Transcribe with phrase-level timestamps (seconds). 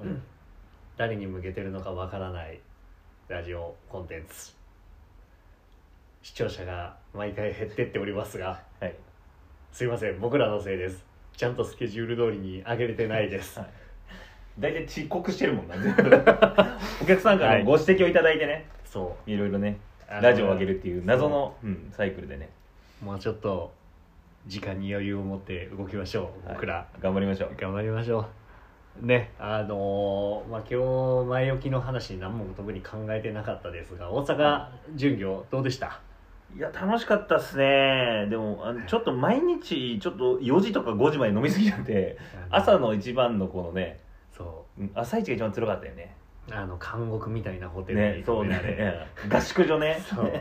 [0.00, 0.22] うん。
[0.96, 2.60] 誰に向けてるのかわからない
[3.28, 4.52] ラジオコンテンツ。
[6.22, 8.62] 視聴者が毎回減ってっておりますが。
[8.80, 8.94] はい。
[9.72, 10.20] すいません。
[10.20, 11.04] 僕らのせいです。
[11.36, 13.68] ちゃんとスケジュール通りに上げれてないです、はい。
[14.58, 15.74] 大体遅刻してるもんな
[17.02, 19.78] お客さんからのご指摘をいただいてね、そい、ろいろね
[20.20, 21.66] ラジオを上げるっていう謎の、う。
[21.66, 22.50] ん、サイクルでね。
[23.02, 23.72] うもうちょっと
[24.46, 26.50] 時間に余裕を持って動きましょう。
[26.50, 27.56] 僕ら、はい頑張りましょう。
[27.56, 28.41] 頑張りましょう
[29.00, 36.00] ねあのーまあ今日前置きの話何も特に考えてなかったですが大阪巡業どうでした？
[36.54, 38.26] いや楽しかったっすね。
[38.28, 42.18] でもあのちょっと毎日ちょっと4時とか5時まで飲みすぎちゃって
[42.50, 43.98] 朝の一番のこのね
[44.36, 44.82] そう。
[44.84, 46.14] ん朝一が一番辛かったよね。
[46.50, 48.76] うあの監獄みたいなホテルにねそう止められ。
[48.76, 49.98] ね合宿所ね。
[50.04, 50.32] そう。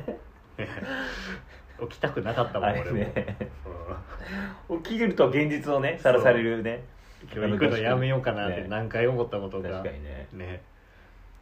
[1.89, 6.83] 起きたくなかったもんあれ俺も、起きると現実をねさらされるね
[7.23, 8.67] 今日行くのやめようかなってね。
[8.67, 10.27] 何回思ったことが、確かにね。
[10.33, 10.61] ね。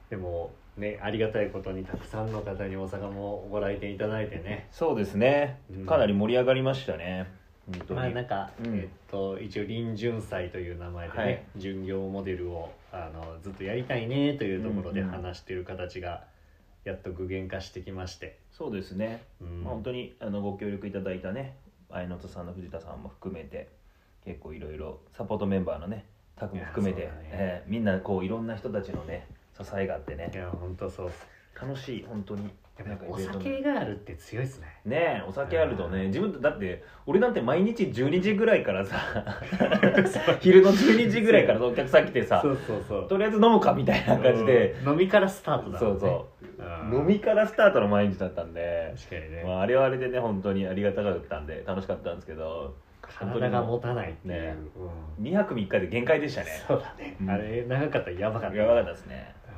[0.09, 4.67] でもねありがたいことにたくさんの方に大阪もご来店いただいてね。
[4.71, 5.59] そうですね。
[5.71, 5.85] うん。
[5.85, 7.27] かなり盛り上がりましたね。
[7.71, 7.99] 本当に。
[7.99, 8.77] まあなんか、うん。
[8.77, 11.43] えっと一応林巡祭という名前でね、はい。
[11.57, 16.23] 巡業モデルをあのずっとやりたいねというところでうんうん話している形が
[16.85, 19.63] やっと具現化してきまして、そうですね、うん。
[19.63, 21.55] まあ、本当にあのご協力いただいたね
[21.91, 23.67] 愛のとさんの藤田さんも含めて
[24.25, 26.05] 結構いろいろサポートメンバーのね
[26.37, 27.09] タクも含めて、ね。
[27.31, 30.31] えーみんなこういろんな人たちのね支えがあってね。
[30.33, 31.11] いや本当そう
[31.59, 32.49] 楽しい本当に。
[32.79, 34.67] やっぱおイベントも酒があるって強いですね。
[34.85, 38.97] ねえお酒あるとね自分だって俺なんて毎日12時ぐらいからさ
[40.39, 43.07] 昼の12時ぐらいからお客さん来てさそうそうそう。
[43.09, 44.91] とりあえず飲むかみたいな感じで、うん。
[44.93, 45.79] 飲みからスタートだね。
[45.79, 46.93] そうそう。
[46.93, 46.99] うん。
[47.01, 52.75] 飲みからスタートの毎日だったんで、確かにね、まあ、あれはあれでね本当にありがたかったんで楽しかったんですけど
[53.17, 54.55] 体が持たないっていう、ね
[55.17, 55.23] うん。
[55.25, 56.63] 2泊3日で限界でしたね。
[56.67, 57.29] そうだね、うん。
[57.29, 58.57] あれ長かったらやばかった。
[58.57, 59.33] やばかったですね。
[59.43, 59.49] うん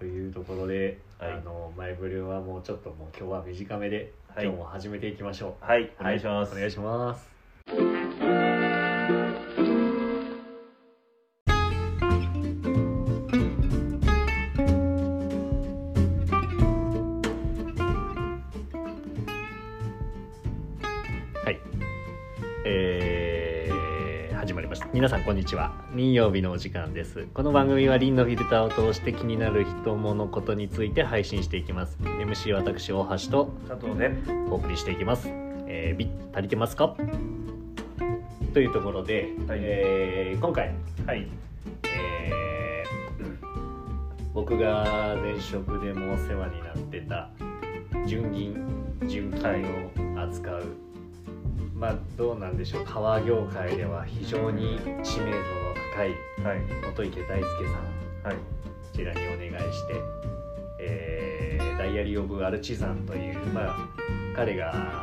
[0.00, 1.32] というところで、はい。
[1.32, 4.46] あの前振りはもうちょっともう今日は短めで、はい。
[4.46, 5.64] 今日も始めていきましょう。
[5.64, 5.92] はい。
[6.00, 8.49] お願いします、お願いします
[25.00, 25.72] 皆さんこんにちは。
[25.96, 27.26] 金曜日のお時間です。
[27.32, 31.96] この番組はリンのフィルターを通して気になる人物ことについて配信していきます。
[32.02, 34.12] MC 私大橋と佐藤で。
[34.50, 35.26] お送りしていきます。
[35.66, 36.94] えー、ビ足りてますか？
[38.52, 39.60] というところで、はい。
[39.62, 40.74] えー今回、
[41.06, 41.26] はい。
[41.84, 47.30] えー僕が前職でもお世話になってた
[48.06, 48.54] 純銀
[49.08, 49.64] 純金
[50.18, 50.64] を扱う、
[51.80, 52.84] まあどうなんでしょう。
[52.84, 55.42] 革業界では非常に知名度の
[55.94, 56.10] 高い
[56.44, 56.60] はい。
[56.94, 57.46] 本池大輔
[58.22, 58.28] さん。
[58.28, 58.36] はい。
[58.36, 58.42] こ
[58.94, 59.94] ちらにお願いして、
[60.80, 63.88] えーダイアリー・オブ・アルチザンという、まあ、
[64.36, 65.02] 彼が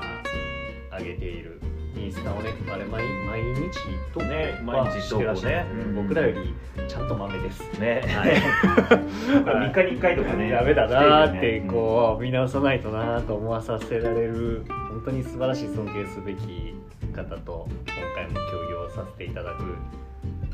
[0.95, 1.59] 上げている
[1.97, 3.71] インスタをねあれ毎毎日
[4.13, 5.55] とね毎日してらっしゃる。
[5.55, 5.65] ね。
[5.71, 5.95] うん。
[5.95, 6.53] 僕らより
[6.87, 7.79] ちゃんと豆です。
[7.79, 8.35] ね、はい。
[9.43, 10.51] 3日に1回とかね。
[10.51, 16.75] ダメだなーってうこう見直さないとなーと思わさせられる本当に素晴らしい尊敬すべき
[17.13, 19.75] 方と今回も協業させていただく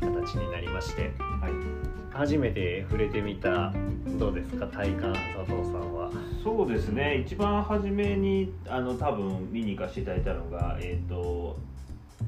[0.00, 1.02] 形になりまして。
[1.02, 3.72] んはい初めて触れてみた
[4.18, 6.10] どうですか体感佐藤さんは？
[6.42, 7.24] そうですね。
[7.26, 11.56] 一番初めにあの多分見に行かせていただいたのがえっ、と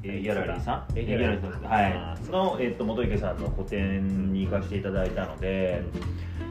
[0.03, 0.97] えーギャラリーさん？
[0.97, 1.61] えギャラリーさん。
[1.63, 2.29] はい。
[2.29, 5.81] の、えー、と元池さんの個展に行かせていただいたので、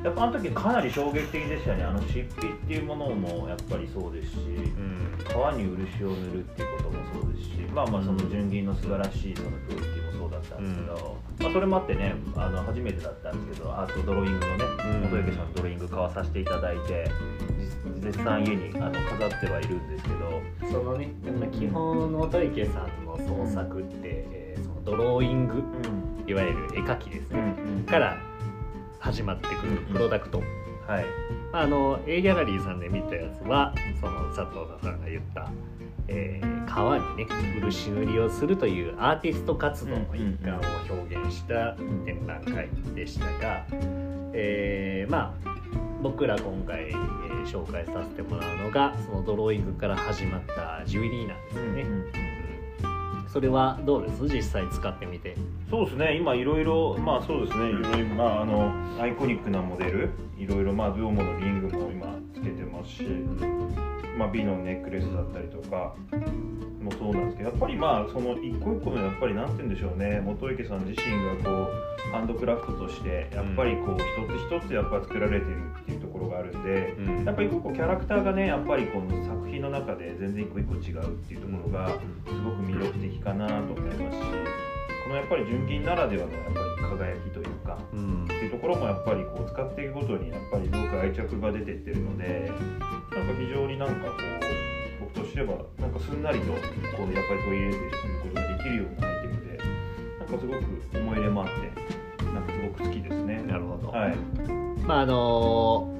[0.02, 1.84] やっぱあの時かなり衝撃的でしたね。
[1.84, 4.42] あの漆器っていうものもやっぱりそうですしう
[4.80, 5.06] ん。
[5.28, 10.05] 革に漆を塗るっていうこともそうですしまあまあその純銀の素晴らしいそのクオリティも
[10.36, 15.10] だったんですけど、まあ、それもあってねあの初めてだったんですけどアートドローイングのねうん。
[15.10, 17.10] 元池さんのドローイング買わさせていただいて
[17.58, 21.10] 実絶賛家にあの飾ってはいるんですけどそのね
[21.52, 25.62] 基本の音池さんの創作って、えーそのドローイング
[26.26, 27.54] いわゆる絵描きですね、
[27.86, 28.16] から
[28.98, 30.42] 始まってくるプロダクト、
[30.86, 31.04] はい。
[31.52, 35.50] あの A ギャラリーさんで見たやつはその佐藤さんが言った、
[36.08, 37.26] えー革にね
[37.60, 40.60] 漆塗りをするというアーティスト活動の一環を
[40.90, 41.74] 表現した
[42.04, 43.64] 展覧会でしたが、
[44.32, 45.56] えーまあ
[46.02, 47.16] 僕ら今回、えー
[47.46, 52.12] 紹介させてもらうのがそのドローイングから始まったジュエリーなんですよね、うん
[53.28, 54.22] それはどうです？
[54.34, 55.36] 実際使ってみて。
[55.70, 56.16] そうですね。
[56.16, 57.68] 今いろいろまあそうですね。
[57.68, 63.04] いろいろまああのアイコニックなモデルいろいろまあドゥオモのリングも今つけてますし、
[64.16, 65.94] まあ、美のネックレスだったりとか
[66.86, 70.20] もそうなんですけどやっぱりまあその一個一個のやっぱりなんて言うんでしょうね。
[70.24, 71.12] 元池さん自身
[71.42, 77.24] がこうハンドクラフトとしてやっぱりこう一つ一つやっぱ作られてるっていうところがあるんで、うん。
[77.24, 81.94] やっぱり一個キャラクターがねやっぱりこの作品の中で全然一個一個違うっていうところがす
[82.44, 84.22] ごく魅力的かなと思いますし
[85.04, 86.66] このやっぱり純銀ならではのやっぱり
[86.98, 88.24] 輝きというかうん。
[88.24, 92.52] っていうところもやっぱりこう使っていくごとにやっぱりすごく愛着が出てってるので
[93.10, 94.75] なんか非常になんかこう僕
[95.16, 99.58] としてはなんかすんなりとこうやっぱり取り入れていくことができるようなアイテムで
[100.20, 103.42] なんかすごく思い入れもあってなんかすごく好きですね。
[103.42, 104.16] なるほど、はい、
[104.86, 105.92] まああの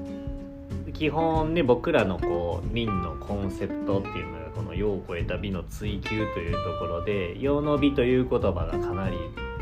[0.93, 9.17] 基本ね僕らのこう林のコンセプトっていうのがこの「世を超えた美の追求」というところで「世の美」という言葉がかなり、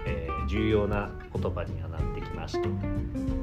[0.06, 2.15] えー重要な言葉にはなっ
[2.46, 2.68] まして、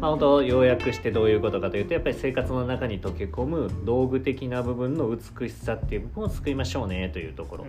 [0.00, 7.66] まあ、本当要約してどういうことかというとやっぱり生活の中に溶け込む道具的な部分の美しさっていう部分を救いましょうねというところ、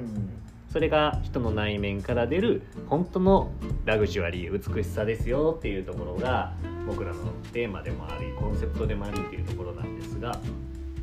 [0.72, 3.52] それが人の内面から出る本当の
[3.86, 6.54] ラグジュアリー美しさですよっていうところが
[6.88, 10.40] 僕らのテーマでもありコンセプトでもありっていうところなんですが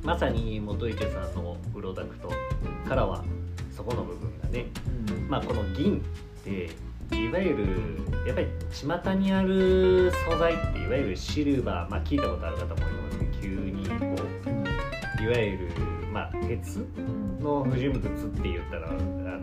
[0.02, 2.30] まさに元池さんのプロダクト
[2.88, 3.24] からは
[3.74, 4.66] そこの部分がね
[5.28, 6.70] まあこの銀って
[7.12, 7.66] いわゆる
[8.26, 14.22] やっぱり巷にある素材っていわゆるシルバーまあ聞いたことある方もいますけど急にこ
[15.18, 15.68] ういわゆる
[16.12, 16.86] まあ鉄
[17.40, 18.90] の不純物って言ったら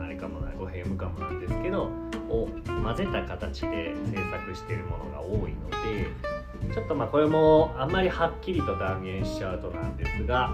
[0.03, 1.83] あれかもな語弊無かもなんですけど
[2.29, 10.51] を混ぜた形で制作しているものが多いのでちょっとまあこれもあんまりはっきりと断言しちゃうとなんですが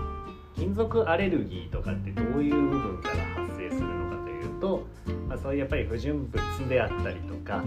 [0.56, 3.53] 金属アレルギーとかってどういう部分から発
[4.64, 4.88] と、
[5.28, 7.62] まあ、そういうやっぱり不純物であったりとか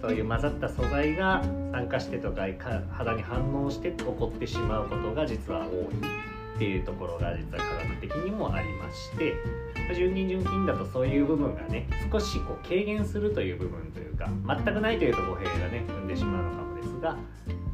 [0.00, 9.34] そういう混ざった素材が酸化してとかか肌に反応して起こってしまうことが実は多いっていうところが実は科学的にもありまして
[9.94, 17.16] 純銀純金だとそういう部分がね少しこう軽減するという部分というか全くないというと語弊がね生んでしまうのかもですが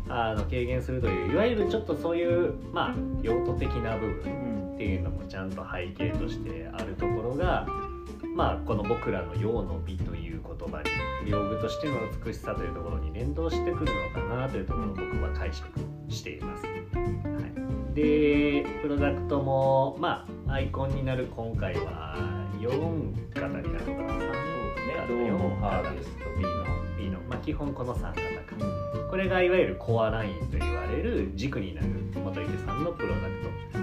[0.09, 7.67] あの軽減するといういわゆるちょっとそういうまあ用途的な部分っていうのもちゃんと背景としてあるところが
[8.37, 10.83] まあこの僕らの「陽の美」という言葉
[11.25, 15.67] に用具としての美しさというところに連動してくるのかなというところを僕は解釈
[16.11, 16.67] しています。
[16.67, 22.15] はい、でプロダクトもまあアイコンになる今回は
[22.61, 25.31] 4型になるのかな3そうですね。
[25.61, 26.51] ハーベスト B の
[26.99, 28.21] B の、まあ、基本この3型か。
[29.11, 31.89] これがいわゆるコアラインと言われる軸になる
[32.23, 33.76] 元池さんのプロダクト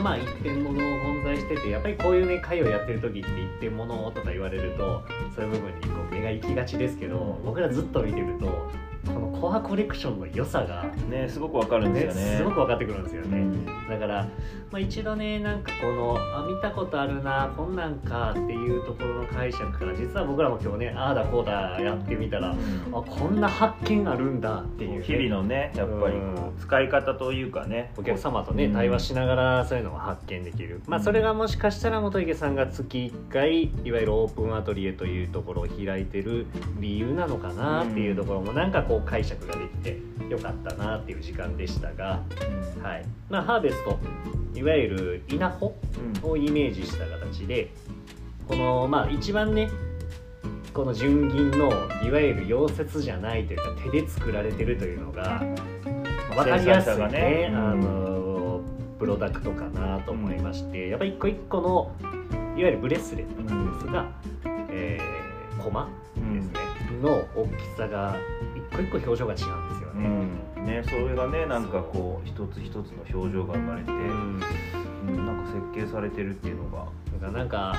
[0.00, 5.02] まあ一点物を混在しててやっぱりこういうね会をやってる時って一点物とか言われると
[5.34, 8.70] そういう部分にこう目が行きがちですけど僕らずっと見てると
[9.06, 12.36] このコアコレクションの良さがねすごくわかるんですよね。
[12.38, 13.66] すごく分かってくるんですよね、うん。
[13.88, 14.28] だから、
[14.70, 22.54] まあ、一度ねなんかこのあ見たことあるなこんなんかっていうところの解釈から実は僕らも今日ねああだこうだやってみたらあ
[22.92, 28.72] こんな発見あるんだっていうね、日々のねやっぱりこう使い方というかねお客様とねうん。
[28.72, 36.46] 対話しながらそういうのを発見できる、まあそれがもしかしたら元池さんが月1回いわゆるオープンアトリエというところを開いてる
[36.78, 39.98] 理由なのかなっていうところもなんかこう解釈ができて
[40.28, 42.22] よかったなっていう時間でしたが、
[42.82, 43.06] はい。
[43.28, 43.98] まあ、ハーベスト
[44.54, 45.74] いわゆる稲穂
[46.22, 47.70] をイメージした形で
[48.46, 49.70] このまあ一番ね
[50.74, 51.68] この純銀の
[52.04, 55.42] いわゆる溶接じゃないというか手で作られてるというのが
[56.34, 57.56] 分かりやすいねねうん。
[57.56, 58.12] あの
[58.98, 61.90] プロダクトかなと思いまして、やっぱり一個一個の
[62.56, 64.12] いわゆるブレスレットなんですが、
[64.70, 66.60] えー、コマですね、
[67.02, 68.16] の大きさが
[68.51, 70.08] 一個一個表情が違うんですようね。
[70.08, 70.66] ん。
[70.66, 73.98] ねそれがねなんかこう一つ一つの表情が生まれて、うん。
[73.98, 76.86] うんなんか設計されてるっていうのが。
[77.12, 77.76] だからなんか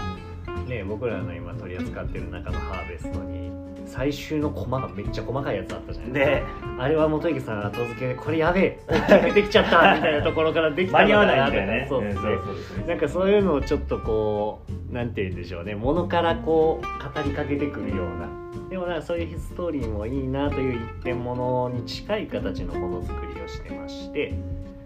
[0.67, 3.51] ね僕らの今取り扱ってる中のハーベストに
[3.85, 6.77] 最終のコマがめっちゃ細かいやつあったじゃないですか、ね。
[6.79, 11.73] あれは元池さん後付けでこれやべえ大きくできちゃったみたいなところからできた間に合わのかないみたいな。
[11.73, 11.85] ね。
[11.89, 12.21] そうですね。
[12.21, 15.75] そうですねなんかそういうのをちょっとこうなんて言うんでしょうね。
[15.75, 16.85] ものからこう
[17.15, 18.29] 語りかけてくるような。
[18.69, 24.33] でもなそういうストーリーもいいなという一点物に近い形のものづくりをしてまして、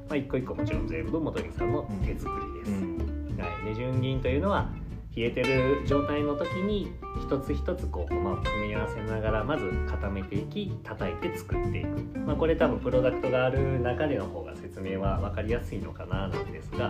[0.09, 2.71] まあ、一個一個もちろん全部元池さんの手作りです、
[3.41, 4.69] はい、で純銀というのは
[5.15, 16.89] 冷えてる状態の時に一つ一つこう駒を組み合わせながらまず固めていき叩いて作っていく、まあ、これ多分プロダクトがある中での方が説明は分かりやすいのかななんですが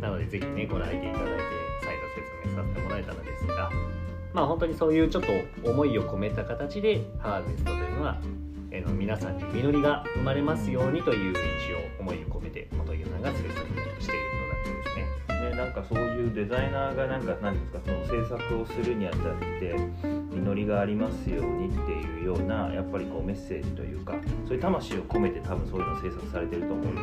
[0.00, 1.73] なのでぜひねご来店いただいて
[2.54, 3.70] させてもらえたのですが
[4.32, 5.32] まあ本当にそういうちょっと
[5.70, 8.18] 思いを込めた形でハーベストというのは、
[8.70, 11.36] えーの皆さんに実りが生まれますようにという一
[11.74, 14.43] 応思いを込めて元池さんが制作している
[15.50, 19.20] でなんかそういうデザイナーがなんか何ですかその制作をするにあたっ
[19.60, 19.76] て
[20.32, 24.14] 実りがありますようにっていうようなやっぱりこうメッセージというか
[24.46, 27.00] そういう魂を込めて多分そういうのを制作されてると思うんで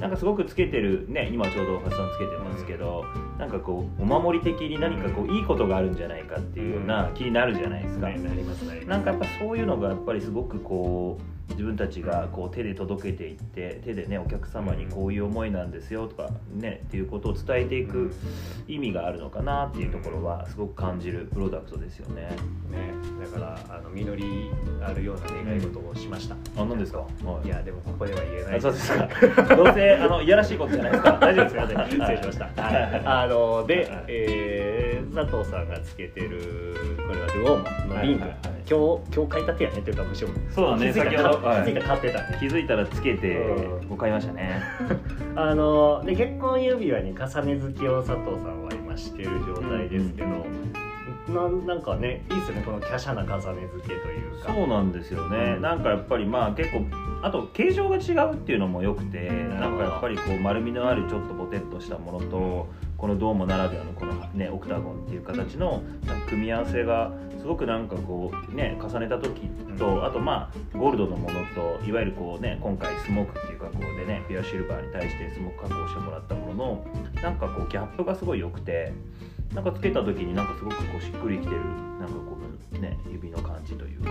[0.00, 3.04] なんかすごくつけてるね今ちょうど橋さんつけてますけど、
[3.38, 8.08] なんかこうお守り的に何かこういいことがあるんじゃないかっていうような気になるじゃないですか。
[8.08, 18.14] なんかやっぱそういうのがやっぱりすごくこう自分たちがこう手で届けていって手でねお客様にこういう思いなんですよとかねっていうことを伝えていく
[18.66, 22.22] 意味があるのかなっていうところはすごく感じるプロダクトですよね。
[22.22, 24.50] ねだからあの実り
[24.82, 27.00] あるような願い事をしました、あ何ですか？
[27.00, 27.06] は
[27.44, 29.08] いやでもここでは言えないあそうですか。
[29.54, 31.12] どうせあのいやらしいことじゃないですか。
[31.20, 31.86] 大丈夫ですか。
[31.90, 32.62] 失礼しました。
[32.62, 42.36] はいあので、はいえー佐藤さんがつけてるこれはルオーモのリンク、はいはいはい今日今日買いたてやねっていうかむしろそうだね先ほどはいら気づいたら買ってたね。
[42.38, 44.62] 気づいたらつけてうんもう買いましたね。
[45.36, 50.28] あので結婚指輪に重ね付けを佐藤さんは今してる状態ですけど、
[51.28, 54.52] ななんかねいいですよねこの華奢な重ね付けというか。
[54.52, 56.84] そうなんですよね、うんなんかやっぱりまあ結構
[57.22, 62.66] あと形状が違うっていうのもよくてなるほどなんかやっぱりこう丸みのあるちょっとボテッとしたものと
[63.00, 65.82] このドームならではのこのねオクタゴンっていう形の
[66.28, 76.86] 組み合わせがすごくなんかこうね重ねた時と、うんあとまあゴールドのものといわゆるこうね今回スモークっていう加工でねピュアシルバーに対してスモーク加工してもらったものの
[77.22, 78.92] なんかこうギャップがすごい良くて
[79.54, 81.64] なんかつけた時になんかすごくこうしっくりきてる
[81.98, 82.36] なんかこ
[82.74, 84.10] のね指の感じというか。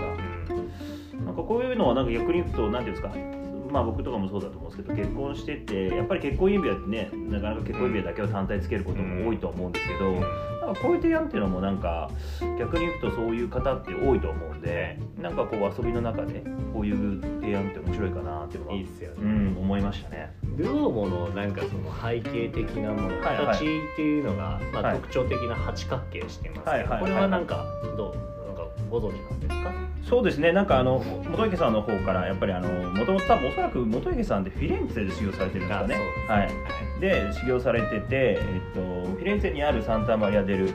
[1.24, 12.10] なんかこういうのはなんか逆に言うと何ていうんですかまあ僕とかもそうだと思うんですけど結婚しててやっぱり結婚指輪ってねなかなか結婚指輪だけを単体つけることも多いと思うんですけど、なんかこういう提案っていうのもなんか
[12.58, 19.16] 逆に言うとそういう方って多いと思うんでなんかこう遊びの中でこういう提案って面白いかなっていうのはいいですよね。
[19.22, 20.34] うん思いましたね。
[20.56, 27.64] ルオーモのなんかその背景的なもの、はいはい形っていうのが、まあはい特徴的な八角形してますけど、はいはいはいこれはなんか
[27.96, 29.72] どうなんかご存知なんですか？
[30.02, 30.52] そうですね。
[30.52, 35.96] なんかあの元池さんの方からやっぱりあのもともと多分おそらく元池さんってフィレンツェで修行されてるんですかね。
[36.28, 37.00] はい。
[37.00, 40.74] で修行されてて、えっと、フィレンツェにあるサンタマリア・デルフ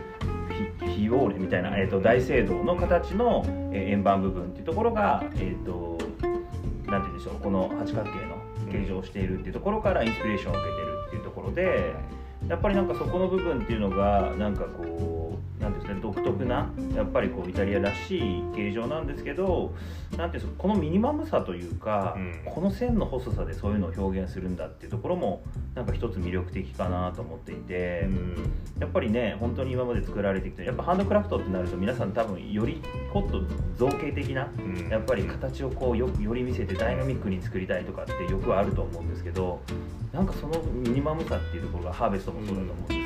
[0.85, 5.97] ィオーレみたいな、えっと、大聖堂の形の、えー円盤部分っていうところが、えっと、
[6.89, 11.93] なんて言うんでしょうこの八角形の形状をしているっていうところからインスピレーションを受けてるっていうところで
[12.47, 15.24] やっぱりなんかそこの部分っていうのがなんかこう
[15.65, 19.73] なんですかね独特なやっぱりこうイタリアらしい形状なんですけど
[20.15, 22.41] なんていうんですかこのミニマムさというか、うん。
[22.45, 25.43] この線の細さでそういうのを表現するんだっていうところも
[25.73, 28.07] なんか一つ魅力的かなと思っていて、
[28.79, 32.81] やっぱりね本当に今まで作られてきてやっぱハンドクラフトってなると皆さん多分より
[33.13, 33.41] もっと
[33.75, 34.89] 造形的なうん。
[34.89, 39.61] やっぱり形をこうよより見せてダイナミックに作りたいとかってよくあると思うんですけど
[40.13, 43.04] なんかそのミニマムさっていうところがハーベストもそうだと思うんです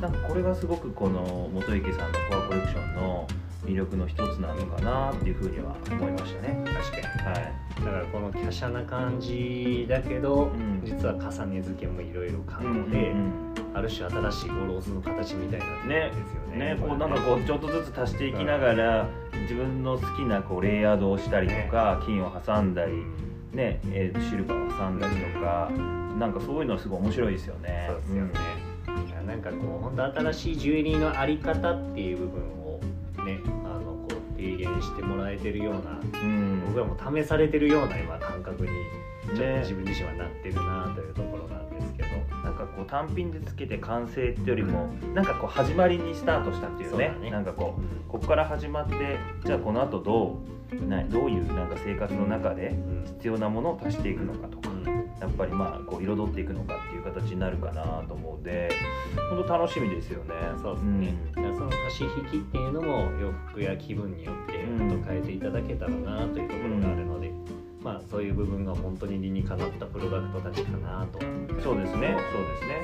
[0.00, 3.26] なんかこれがすごくこの元池さんのコアコレクションの
[3.64, 6.64] 魅力の一つなのかなっていうふうには思いましたね。
[6.66, 7.04] 確かに。
[7.04, 13.32] はいだからこの華奢な感じだけど、ん実は重ね付けもいろいろ可うん能で、うん
[13.74, 16.74] ある種新しいゴローズの形みたいになってるんですよね。
[16.74, 19.08] ね、こうなんかこうちょっとずつ足していきながら
[19.42, 22.92] 自分の好きなこうレイヤードをしたりとか、金を挟んだり、
[23.52, 25.70] ねえーシルバーを挟んだりとか、
[26.18, 27.86] なんかそういうのはすごい面白いですよね。
[27.88, 28.30] そうですよね。
[28.32, 28.40] いや
[29.28, 32.80] なんかこう本当新しいジュエリーのあり方っていう部分を
[33.26, 36.62] ねあのこう提言してもらえてるようなうん。
[36.66, 38.68] 僕はもう試されてるような今感覚に
[39.26, 42.08] ちょっとね自分自身はなってるなというところなんですけど、
[42.42, 47.10] なんかこう単品でつけて完成ってよりもなんかこう始まりにスタートしたっていうね。
[47.12, 47.30] そうだね。
[47.30, 50.40] なんかこうここから始まってじゃあこの後ど
[50.72, 53.04] うなどういうなんか生活の中でうん。
[53.18, 54.70] 必要なものを足していくのかとか
[55.20, 58.70] やっぱりまあこう彩っていくのかっていう形になるかなと思うんで
[59.30, 60.34] 本当楽しみですよね。
[60.62, 64.88] そうですね、だからその足し引きっていうのも洋服や気分によってうん。
[64.88, 67.32] ちょっと変えていただけたらなというところがあるので、
[67.82, 72.16] まあそういう部分が本当に理にかなったプロダクトたちかなと、はい、うんそうですね。
[72.32, 72.82] そうですね。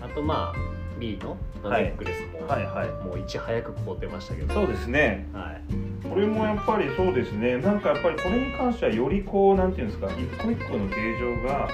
[0.00, 2.88] あとまあ B のネックレスも、はいはい。
[3.04, 4.54] もういち早く凍ってましたけど。
[4.54, 5.26] そうですね。
[5.32, 7.58] はい、これもやっぱりそうですね。
[7.58, 11.68] なんかやっぱりこれに関してはよりこうなんていうんですか一個一個の形状が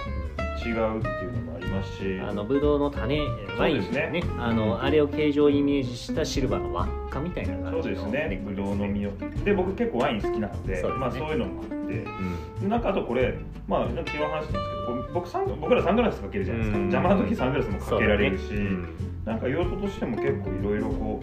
[0.65, 2.21] 違うっていうのもありますし。
[2.21, 3.21] あのブドウの種
[3.59, 8.43] ワインですねねあのあれを形状をイメージしたシルバーの輪っかみたいなそうです感じのね。
[8.47, 9.13] ぶどうの実を。
[9.45, 10.97] で僕結構ワイン好きなのでそうね。
[10.97, 11.75] まあ、そういうのもあって。
[11.75, 12.61] うん。
[12.63, 13.35] でなんかあとこれ
[13.67, 16.79] まあ昨日話したんですけど僕僕らサングラスかけるじゃないですか。
[16.79, 16.91] うん。
[16.91, 18.57] 邪魔な時サングラスもかけられるし、ね。
[18.57, 21.23] うんなんか用途としても結構いろいろこ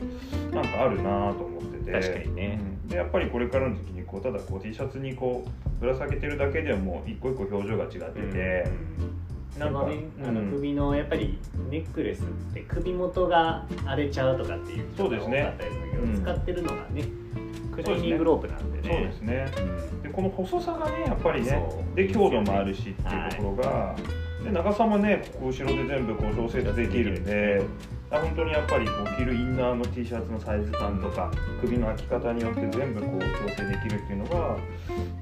[0.51, 1.91] うなんかあるなと思ってて。
[1.91, 2.59] 確かにね。
[2.62, 2.88] うん。
[2.88, 8.67] でやっぱりこれからの時期にこうただこう T シャツにこうぶら下げてるだけでも一個一個表情が違ってて、
[9.57, 11.39] そのねあの首のやっぱり
[11.71, 15.41] ネックレスって首元が荒れちゃうとかっていうそうですね。
[15.41, 16.21] 多かったりするけど、うん。
[16.21, 17.03] 使ってるのがね
[17.71, 19.51] クライニングロープなんでそうねですね。
[19.57, 21.59] うんでこの細さがねやっぱりね
[21.95, 23.95] で強度もあるしっていうところが、
[24.45, 27.63] で長さもねここ後ろで全部こう調節できるんで
[28.11, 34.57] あ本当にやっぱりこう着るインナーの T シャツのサイズ感とか首の開き方によって全部こう調整できるっていうのが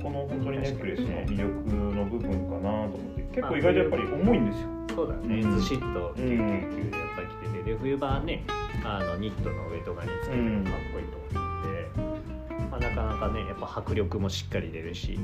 [0.01, 4.67] この本当にネックレスの魅力の部分かなと思って結構意外とやっぱり重いんですよ。
[4.93, 8.43] そうだね、うんずしっと999でやっぱり着ててで冬場はね
[8.83, 15.17] あのニットの上とかにつけてもかっこいいと思うんで、まあ、なかなかねやっぱ迫力もしっかり出るし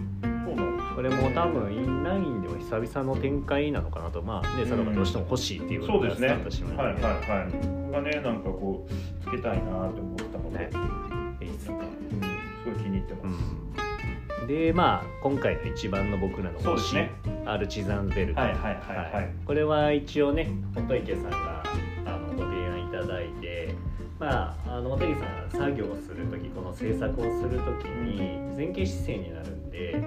[0.96, 6.28] これも多分インラインでも久々の展開なのかなとまあね佐藤がどうしても欲しいっていうそうですね。
[6.28, 7.10] スタートしましたはいはいは
[7.48, 7.52] い。
[7.52, 10.70] ここがねなんかこうつけたいなと思ったので、ね。
[11.42, 11.78] いいっすね
[12.12, 12.28] うん、す
[12.66, 13.36] ごい気に入ってます。
[14.42, 17.12] うん、でまあ今回の一番の僕らの推し、そうですね。
[17.46, 19.30] アルチザンベルト、はいはいはいはい。
[19.46, 21.64] これは一応ね本池さんが
[22.06, 23.74] あのご提案いただいて
[24.20, 28.18] まああの本池さんが作業をする時この制作をする時に
[28.56, 30.02] 前傾姿勢になるんで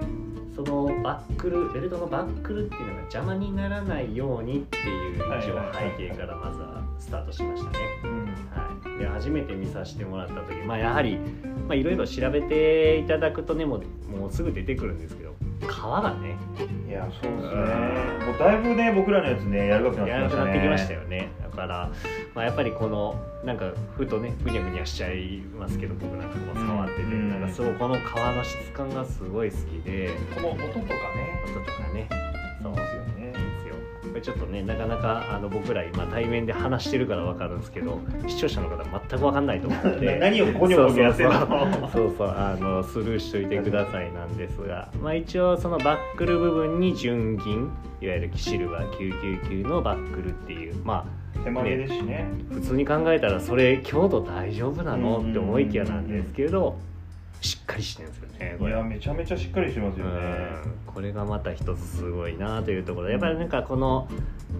[0.55, 7.79] そのバックルベルトのバックルっていうのが邪魔にならないようにっていう一応背景からまずはスタートしましたね。
[8.03, 11.19] うんはい、で初めて見させてもらった時まあやはり
[11.67, 16.37] まあいろいろ調べていただくとねもうもうすぐ出てくるんですけど皮がね
[16.87, 18.25] いやそうですね。
[18.25, 20.45] もうだいぶね僕らのやつねやるわけなくってましたね。
[20.45, 21.91] なってきましたよねだから、
[22.33, 31.43] まあ、やっぱりこのなんかふとねぐにゃぐにゃしちゃいますけど僕なんかも触ってて、うんなんかすごいこの皮の質感がすごい好きでこの音とかね。
[31.45, 32.32] 音とかね
[34.23, 47.69] ちょっとねなかなかあの僕ら今対面で話してるから分かるんですけど視聴者の方全く分かんないと思うので何をゴニョゴニョやってんのそうそうあのスルーしといてくださいなんですが、まあ、一応そのバックル部分に純銀
[48.01, 48.91] いわゆるシルバー
[49.41, 51.05] 999のバックルっていうま
[51.43, 52.27] 手曲げですしね。
[52.51, 55.19] あ普通に考えたらそれ強度大丈夫なの？
[55.19, 56.77] って思いきやなんですけど
[57.43, 58.71] しっかりしてるんですよねこれ。
[58.71, 60.11] いやめちゃめちゃしっかりしてますよね。
[60.65, 60.93] うん。
[60.93, 63.07] これがまた一つすごいなというところ。
[63.07, 64.07] でやっぱりなんかこの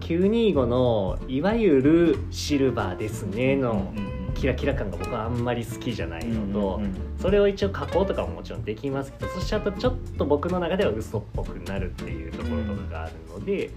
[0.01, 3.93] 925のいわゆるシルバーですねの
[4.35, 13.69] キラキラ感が僕はあんまり好きじゃないのと、うんうんそれを一応加工とかももちろんできますけどそしちゃうとちょっと僕の中では嘘っぽくなるっていうところとかがあるので、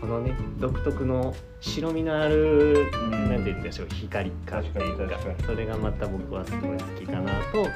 [0.00, 3.10] このね独特の白みのある、ん。
[3.10, 5.44] なんて言うんでしょう光感っていうか確かに確かに。
[5.44, 7.66] それがまた僕はすごい好きかなと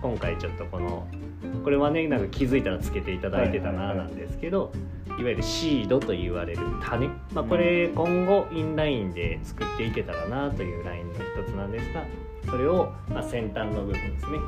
[0.00, 1.06] 今回ちょっとこの
[1.64, 4.72] これはねなんか気づいたらつけていただいてたななんですけど、
[5.18, 12.04] いわゆるシードと言われる種、まあ、これ今後インラインで作っていけたらなというラインの一つなんですが
[12.50, 14.38] それをまあ先端の部分ですね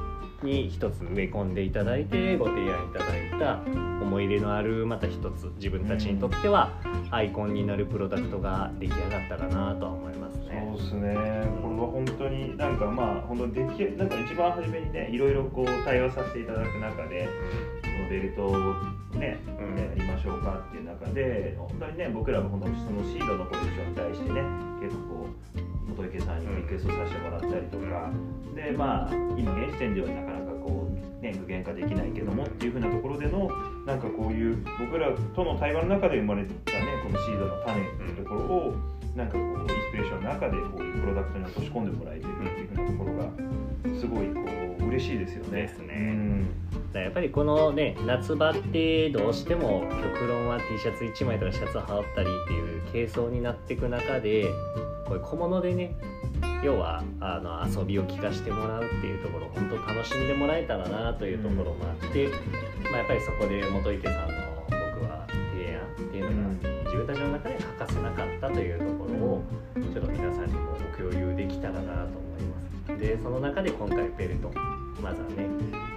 [0.45, 3.63] に一つ植え込んでいただいてご提案いただいた
[4.03, 6.71] 思い入れのあるまた一つ自分たちにとっては
[7.11, 10.69] アイコンになるプロダクトが出来上がったかなとは思いますね。
[10.73, 11.15] そうですね。
[11.63, 17.29] これは本当になんかまあ本当にできなんか一番初めにねいろいろこう対話させていただく中で
[18.03, 18.75] のベルトを
[19.19, 19.81] ね、うん。
[19.81, 24.43] やりましょうかっていう中で本当にね僕らも本当にそのシードのコレクションに対してね
[24.81, 28.11] 結構こう元池さんにリクエストさせてもらったりとか、
[28.55, 33.51] でまあ今現時点ではなかなかこうね具現化できないけどもっていうふうなところでの
[33.85, 38.75] なんかこういう僕らとの対話の中で生まれたねこのシードの種っていうところを
[39.17, 43.25] なんかこうインスピレーションの中でこういうプロダクトに落とし込んでもらえてるっていうふうなところが
[43.99, 44.41] すごいこ
[44.81, 45.63] う嬉しいですよね。
[45.63, 45.95] ですね。
[45.95, 46.51] うん。
[46.93, 54.47] やっぱりこのね夏場ってどうしても極論は T シャツ1枚とかシャツ羽織ったりっていう軽装になっていく中で
[55.07, 55.95] こういう小物でね
[56.63, 62.29] 要はあの遊びを聞かせてもらうっていうところ本当楽しんでもらえたらなというところもあって、
[62.91, 64.35] まあ、やっぱりそこで元池さんの
[64.69, 68.85] 僕は提案っていうのが自分たちの中で欠かせなかったというと
[73.01, 74.53] でその中で今回ベルト
[75.03, 75.47] まずはね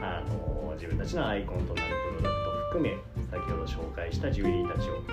[0.02, 2.98] あの自分たちのアイコンとなるプロダクトを含め
[3.30, 5.04] 先ほど紹介したジュエリーたちを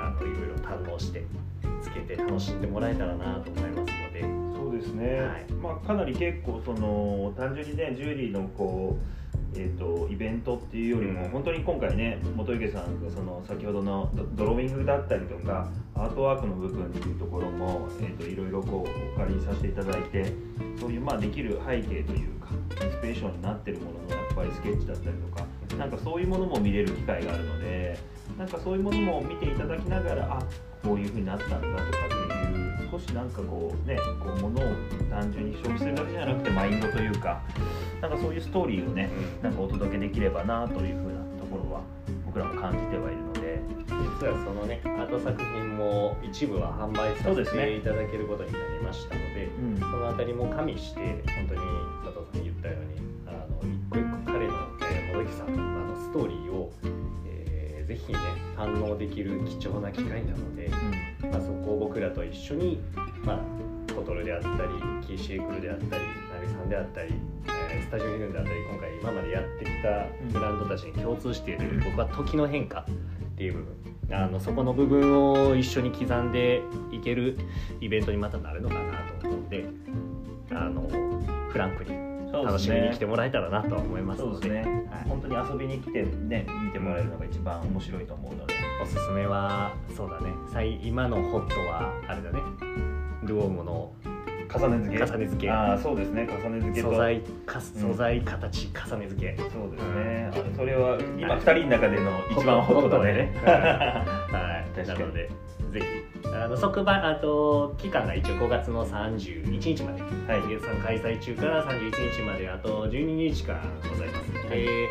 [0.00, 1.24] あのいろいろ堪能して
[1.82, 4.44] つけて楽しんでもらえたらなと思いますので。
[4.56, 5.52] そうですね、はい。
[5.52, 9.23] まあ、かなり結構その単純にねジュエリーのこう
[9.56, 11.30] えー、とイベントっていうよりも、うん。
[11.30, 20.32] 本当に今回ね元池さんがその先ほどのドドローイングだったりとかアートワークの部分っていうところも、えー、といろいろこうお借りさせていただいて
[20.78, 22.48] そういうまあできる背景というか
[22.82, 27.98] インスピレーションになってるもののやっぱりスケッチだったりとかなんかそういうものも見れる機会があるので
[28.38, 30.42] なんかそういうものも見ていただきながらあ
[30.84, 34.74] こういうふうになったんだとかっていう少しなんかこうねこう物を
[35.10, 37.42] 単純に消費するだけじゃなくてマインドというか
[38.00, 39.10] なんかそういうストーリーをね
[39.42, 41.80] なんかお届けできればなというふうなとところは
[42.26, 43.44] 僕らも感じてはいるので。
[44.20, 49.76] 実はそのねアート作品も一部は販売させていただけることになりましたのでうん。
[49.78, 51.60] そのあたりも加味して本当に
[52.04, 56.43] 佐藤さん言ったようにあの一個一個彼の、えー、元木さんのあのストーリー
[57.86, 58.18] ぜひね
[58.56, 60.70] 堪能できる貴重な機会なので、
[61.30, 62.80] まあ、そこを僕らと一緒に、
[63.24, 64.54] まあ、コトルであったり
[65.06, 67.12] キーシェイクルであったりナビさんであったり、
[67.46, 72.84] えースタジオヒルンであったり今回今までやってきたブランドたちに共通している、僕は時の変化っ
[73.36, 77.38] ていう部分あのそこの部分を一緒に刻んでいける
[77.80, 79.64] イベントにまたなるのかなと思うんで
[80.50, 80.88] あの
[81.50, 82.03] フランクに
[82.44, 85.08] 楽しみに来てもらえたらなとは思いますそうのでですね、はい。
[85.08, 90.32] 本当に遊びに来てね見てもらえるのが一番面白いと思うので、おすすめはそうだね。
[90.52, 92.40] 最今のホットはあれだね。
[93.22, 93.92] ルオームの
[94.54, 95.04] 重ね付け。
[95.04, 95.50] 重ね付け。
[95.50, 96.28] ああそうですね。
[96.30, 96.90] 重ね付けと。
[96.90, 97.62] 素材かうん。
[97.62, 99.36] 素材形重ね付け。
[99.36, 103.34] そうですね、あれそれは今二人の中での一番ホットだね。
[103.44, 104.76] はい。
[104.76, 105.00] 確かに。
[105.00, 105.30] なので
[105.74, 106.28] ぜひ。
[106.28, 110.02] あの即売あと期間が一応5月の31日まで。
[110.02, 110.48] はい。
[110.48, 114.28] 月さん開催中から31日まであと12日間ございます。
[114.28, 114.60] ので、はい。
[114.60, 114.88] え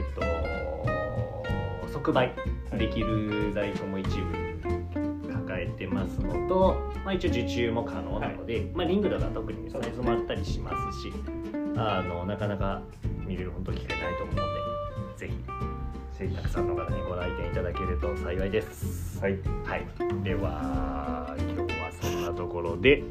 [0.00, 0.48] っと
[1.92, 2.32] 即売
[2.76, 4.48] できる在庫も一部
[5.32, 11.12] 抱えてますのと、まあ、一応受注も可能なので、まあ、リングだと特にサイズもあったりしますし
[11.76, 12.82] あのなかなか
[13.26, 14.42] 見れる本当機会ないと思うの
[15.16, 15.77] でぜひ
[16.18, 19.20] ぜひたくさんの方にご来店いただけると幸いです。
[19.20, 19.86] はいはい、
[20.24, 23.04] では今日はそんなところで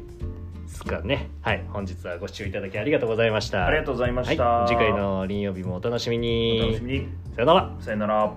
[0.66, 1.30] すかね。
[1.40, 3.64] はい、本日はご視聴いただきありがとうございました。
[3.64, 6.60] ありがとうございました、はい、次回の林曜日もお楽しみに。
[6.60, 7.76] お楽しみにさよなら。
[7.80, 8.34] さよなら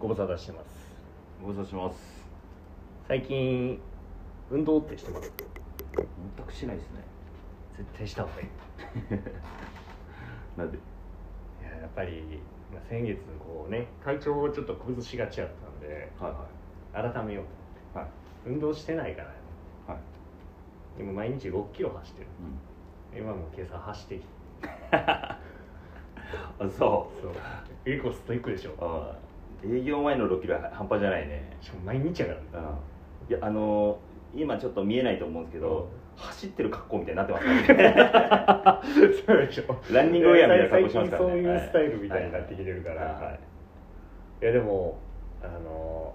[0.00, 0.64] ご無沙汰してます。
[1.40, 1.96] ご無沙汰します
[3.06, 3.78] 最近
[4.50, 5.32] 運動ってしてます。
[5.96, 6.06] 全
[6.46, 7.00] くしないですね。
[7.76, 8.48] 絶対した方がいい。
[10.56, 10.78] なんで？
[10.78, 10.80] い
[11.64, 12.40] ややっぱり、
[12.72, 16.30] まあ、先月こうね体調をちょっと崩しがちやったんではい
[16.98, 17.44] は改めよう
[17.94, 18.10] といはい。
[18.46, 19.34] 運動してないからね。
[19.88, 19.98] はい、
[20.98, 22.26] でも毎日6キロ走ってる。
[23.14, 24.26] うん、今も今朝走ってきて。
[24.92, 25.38] あ
[26.60, 26.70] そう。
[26.70, 27.32] そう。
[27.84, 28.74] 結構ストイックでしょ。
[28.80, 29.16] あ
[29.64, 31.56] 営業前の6キロは半端じゃないね。
[31.60, 32.68] しかも毎日やからね。
[33.28, 33.96] いやあのー
[34.36, 36.22] 今ちょっと見えないと思うんですけど、うん。
[36.22, 39.22] 走ってる格好みたいになってますからね。
[39.26, 39.76] そうでしょ。
[39.92, 41.30] ランニングウェアみたいな格好しますからね。
[41.30, 43.24] そういうスタイルみたいになってきてるから、はい。
[43.24, 43.38] はい。
[44.42, 44.98] いやでも
[45.42, 46.14] あの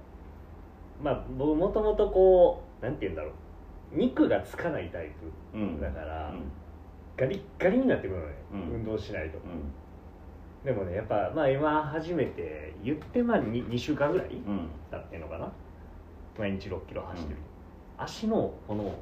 [1.01, 3.31] まあ僕もともとこうなんて言うんだろう。
[3.91, 5.11] 肉がつかないタイ
[5.53, 5.77] うん。
[5.77, 6.51] プだから、うん。
[7.17, 8.59] ガリッガリになってくるのね、うん。
[8.75, 9.37] 運動しないと。
[9.39, 9.73] うん。
[10.63, 14.69] でもねやっぱまあ今初めて言ってまあ 2, 2週間ぐらいうん。
[14.91, 15.51] だってんのかな。
[16.37, 17.37] 毎日6キロ走ってる、
[17.99, 18.93] 足のこの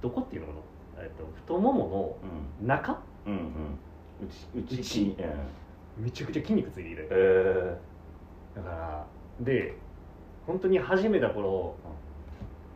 [0.00, 0.52] どこっていうのか
[0.98, 2.18] な、えっと、太もも
[2.60, 3.32] の中うん。
[3.32, 4.64] うんうん。
[4.64, 5.16] 内内
[5.98, 7.78] めちゃくちゃ筋肉ついているえ
[8.56, 9.06] だから
[9.40, 9.76] で
[10.46, 11.76] 本当に始めた頃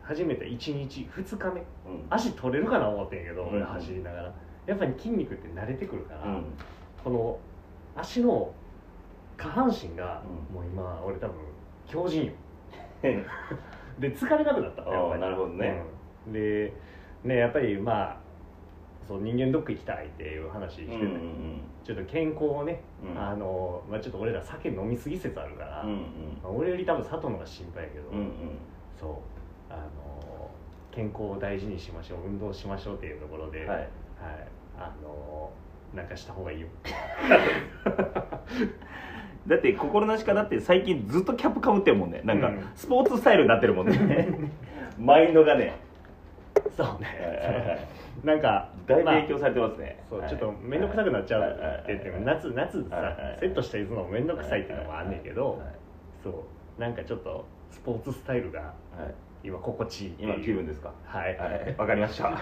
[0.03, 2.05] 始めた1日2日目ーうん。
[2.09, 3.49] 足取れるかな思ってんけど、うん。
[3.57, 4.33] 俺走りながら。
[4.65, 6.43] やっぱり筋肉って慣れてくるから、うん。
[7.03, 7.39] この
[7.95, 8.53] 足の
[9.37, 10.55] 下半身が、うん。
[10.55, 11.35] もう今俺多分
[11.87, 12.31] 強靭よ。
[13.03, 13.25] う ん
[13.99, 15.21] で疲れなくなったやっぱり。
[15.21, 15.81] なるほどね、
[16.27, 16.33] うん。
[16.33, 16.73] で
[17.23, 18.17] ねやっぱりまあ
[19.07, 21.61] そう人間ドック行きたいっていう話してて、うんうん。
[21.83, 23.21] ちょっと健康をね、うん。
[23.21, 25.97] あのまあ、ちょっと俺ら酒飲みすぎ説あるから、うんうん。
[26.43, 28.31] まあ俺より多分佐藤の方が心配やけど、うんうん。
[28.99, 30.49] そうあの
[30.91, 33.67] 健康を大事にしましょう運動しましょうっていうところで、はい。
[33.67, 33.87] はい。
[34.77, 35.51] あの
[35.93, 36.67] なんかした方がいいよ
[39.47, 42.21] だって心なしかだって最近ずっとキャップかぶってるもんね。
[42.23, 42.63] なんかうん。
[42.75, 44.27] スポーツスタイルになってるもんね。
[44.99, 45.73] マインドがね。
[46.75, 47.07] そうね。
[47.67, 47.87] はい
[48.23, 50.29] なんかだいぶまあ影響されてますね、そう、はい。
[50.29, 55.59] ちょっと面倒くさくなっちゃうって言ってもはい夏夏さ、セットしたりするのも面倒くさいっていうのもあんねんけど、はい
[56.23, 56.43] そ
[56.77, 56.81] う。
[56.81, 58.73] なんかちょっとスポーツスタイルがはい。
[59.43, 60.09] 今心地いい。
[60.13, 60.91] っていう今気分ですか？
[61.05, 61.75] はい、はい。
[61.77, 62.29] わかりました。
[62.29, 62.37] は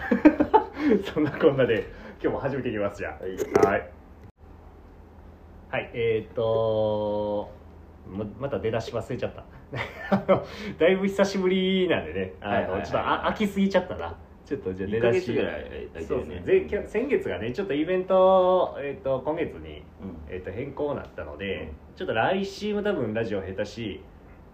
[1.04, 1.84] そんなこんなで
[2.24, 3.26] 今日も始めていきますじゃあ。
[3.26, 3.68] い。
[3.68, 3.90] はい
[5.76, 7.52] はいえー、っと
[8.08, 9.44] ままた出だし忘れちゃった。
[10.80, 14.16] だいぶ久しぶりなんでねあの、ちょっとあ飽きすぎちゃったな。
[14.46, 16.42] ちょっとじゃあ1ヶ出だし月ぐらい空いてそうですね。
[16.46, 20.18] ぜ先月がねちょっとイベント、えー、と今月に、うん。
[20.30, 21.70] えー、と変更になったので、うん。
[21.98, 24.02] ちょっと来週も多分ラジオ下手し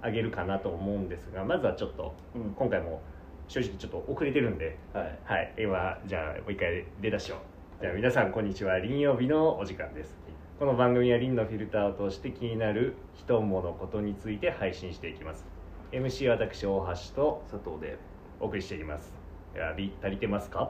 [0.01, 2.53] あげるかなと思うんですがまずはちょっとうん。
[2.55, 2.99] 今回も
[3.47, 5.19] 正直ちょっと遅れてるんではい。
[5.23, 5.53] はい。
[5.59, 7.35] 今じゃあもう一回出だしを。
[7.79, 8.79] じゃあ皆さんこんにちは。
[8.79, 10.30] 林曜日のお時間です
[10.61, 15.43] この番組は林のフィルターを通して気になる人物ことについて配信していきます。
[15.91, 17.97] MC 私大橋と佐藤で
[18.39, 19.11] お送りしていきます。
[19.55, 20.69] 選び足りてますか？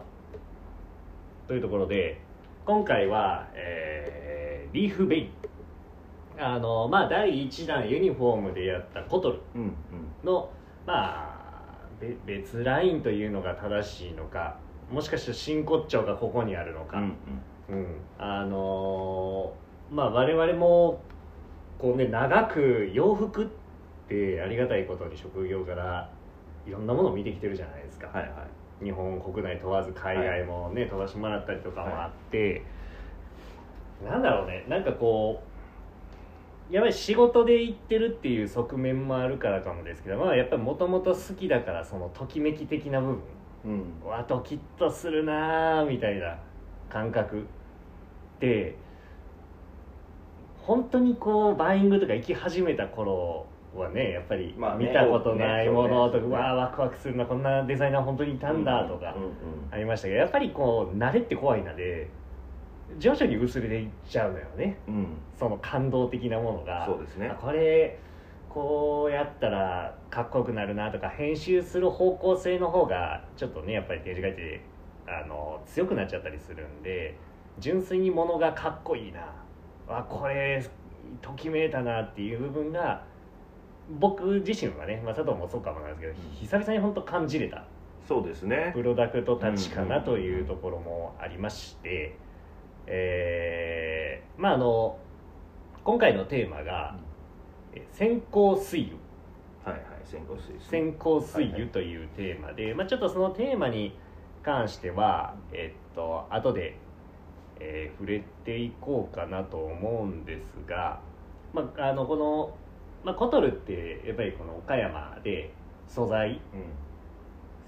[1.50, 2.22] というところで
[2.66, 5.24] 今回は、えーリーフベイ。
[5.24, 5.32] ン
[6.40, 9.74] あのまあ第1弾ユニフォームでやったコトルうんうん。
[10.24, 10.50] の
[10.88, 14.58] まあべ別ラインというのが正しいのか
[14.90, 17.16] もしかして真骨頂がここにあるのか、うん。
[17.68, 17.88] うん。
[18.18, 21.02] あのーまあ我々も
[21.78, 23.48] こうね長く洋服っ
[24.08, 26.10] てありがたいことに職業から
[26.66, 28.48] いろんなものを見てきてるじゃないですか、はいは
[28.82, 28.84] い。
[28.84, 32.64] 日本国内問わず海外もね、飛ばしてもらったりとかもあって、
[34.04, 34.66] なんだろうね。
[34.68, 35.44] なんかこ
[36.70, 43.22] うやっぱり仕事で行ってるっていう側面もあるからかもですけど、まあ、やっぱりもともと好きだからそのときめき的な部分。
[43.66, 44.10] うん。
[44.10, 46.38] わドキッとするなーみたいな
[46.90, 47.44] 感覚っ
[48.40, 48.76] て
[50.64, 53.46] 本当にこうバイングとか行き始めた頃
[53.76, 56.36] はねやっぱり見たことないものとか、そうね。
[56.36, 59.16] わあワクワクするなこんなデザイナー本当にいたんだとか
[59.72, 62.10] ありましたけどやっぱりこう慣れって怖いので
[63.00, 64.78] 徐々に薄れていっちゃうのよね。
[64.88, 64.96] うん。
[64.96, 65.08] うん
[65.40, 66.86] その感動的なものが。
[66.86, 67.28] そうですね。
[67.28, 67.98] あこれ
[68.50, 74.62] こうやったらかっこよくなるなとか編集する方向性の方がちょっとねやっぱりデジカイって
[75.08, 77.16] あの強くなっちゃったりするんで
[77.60, 79.41] 純粋にものがかっこいいな
[80.00, 80.64] あこれ
[81.22, 83.04] ときめいたなっていう部分が
[84.00, 87.66] 僕自身はね、まあ、佐藤もそうかもなんですけど、久々に本当感じれた。
[88.08, 88.72] そうですね。
[88.74, 92.16] プロダクトたちかなうんというところもありまして、
[92.88, 94.98] えーまああの
[95.84, 96.96] 今回のテーマが
[97.74, 98.98] 「え先行水油」
[99.72, 103.96] はいはい先行水「先行水油」というテーマで、まあ、ちょっとそのテーマに
[104.42, 106.76] 関してはえっと後で、
[107.64, 111.00] えー触れていこうかなと思うんですが、
[111.54, 112.56] まあ、あのこの、
[113.04, 115.54] まあ、コトルってやっぱりこの岡山で
[115.88, 116.38] 素材うん。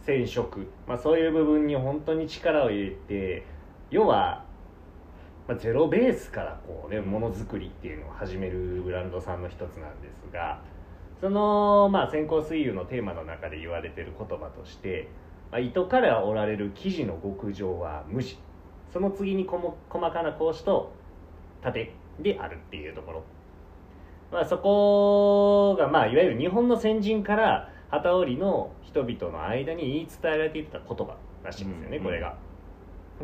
[0.05, 3.45] 染色、まあ、そういう部分に本当に力を入れて
[3.89, 4.43] 要は、
[5.47, 10.61] まあ、ゼロベースからこうねものづくりっていうのを始めるブランドさんの一つなんですが
[11.21, 15.07] その、まあ、先行水油のテーマの中で言われてる言葉として、
[15.51, 18.37] まあ、糸から織られる生地の極上は無地
[18.93, 20.93] その次にこも細かな格子と
[21.63, 23.23] 縦であるっていうところ、
[24.31, 32.35] まあ、そこが、まあ、いわゆる日本の先人から機織りの人々の間に言い伝えられていた言葉らしいんですよね、うんこれが。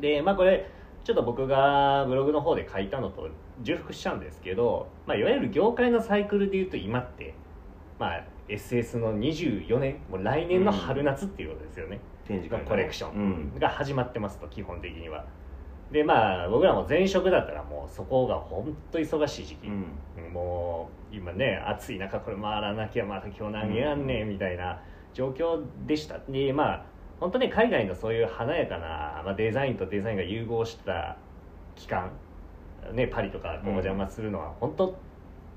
[0.02, 0.70] でまあこれ
[1.04, 3.30] ちょっと僕がブログの方で書いたのと
[3.62, 7.34] 重複しちゃうんですけど、まあ、いわゆる業界のサイクルでいうと今って、
[8.00, 13.52] まあ、SS の24年もう来年の春夏っていうことですよね、展示会コレクショうん。
[13.56, 15.26] ンが始まってますと基本的には。
[15.92, 20.34] でまあ僕らも前職だったらもうそこが本当忙しい時期、うん。
[20.34, 24.82] もう今ね暑い中これ回らなきゃまた今日何やんねんみたいな
[25.14, 26.20] 状況でした。
[26.30, 26.86] でまあ
[27.20, 31.18] 本当ね海外のそういう華やかな、まあ、デザインとデザインが融合した
[31.76, 32.12] 期間
[32.94, 34.96] ねパリとかこうお邪魔するのは本当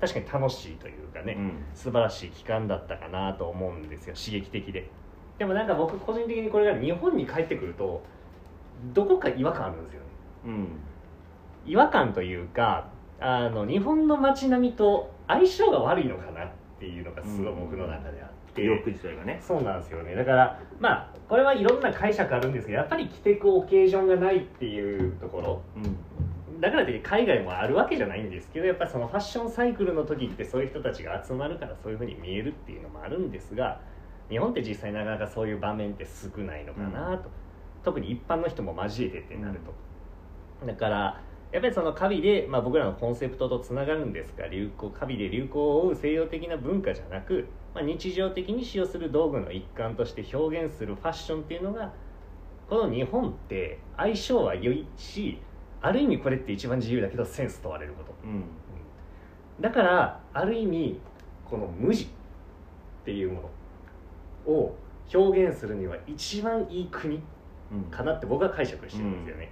[0.01, 1.63] 確かに楽しいというかね、うん。
[1.73, 4.15] 素晴らしい期間だったかなと思うんですよ。
[4.15, 4.89] 刺激的で。
[5.37, 8.03] でもなんか僕個人的にこれが日本に帰ってくると
[8.93, 10.07] どこか違和感あるんですよね
[10.45, 10.67] うん。
[11.65, 19.39] 違和感というかあの日本の街並みと相性が悪いのかなっていうのがすごい僕の中であって、洋服自体がね。
[19.41, 20.15] そうなんですよね。
[20.15, 25.61] だからまあこれはいろんな解釈あるんですけどやっぱり着ていくオケージョンがないっていうところ。
[25.77, 26.61] うん。
[26.61, 33.81] だからといって海外もあるわけじゃないんですけどやっぱりそのファッションサイクルの時ってそういう人たちが集まるからそういうふうに見えるっていうのもあるんですが
[34.29, 37.29] 日本って実際なかなかそういう場面って少ないのかなと、
[37.83, 39.73] 特に一般の人も交えてってなると、
[40.65, 41.21] だから
[41.51, 51.93] やっぱりそのカビで、まあ、僕らのコンセプトとつながるんですが流行カビで流行を追う西洋的な文化じゃなく、まあ、日常的に使用する道具の一環として表現するファッションっていうのが
[52.69, 55.39] この日本って相性は良いし
[55.81, 58.13] ある意味これって一番自由だけどセンス問われること。
[58.23, 58.43] うん。
[59.59, 60.99] だからある意味
[61.45, 62.07] この無地っ
[63.05, 63.51] ていうも
[64.47, 64.75] のを
[65.13, 67.21] 表現するには一番いい国
[67.71, 69.51] うんかなって僕は解釈してるんですよね、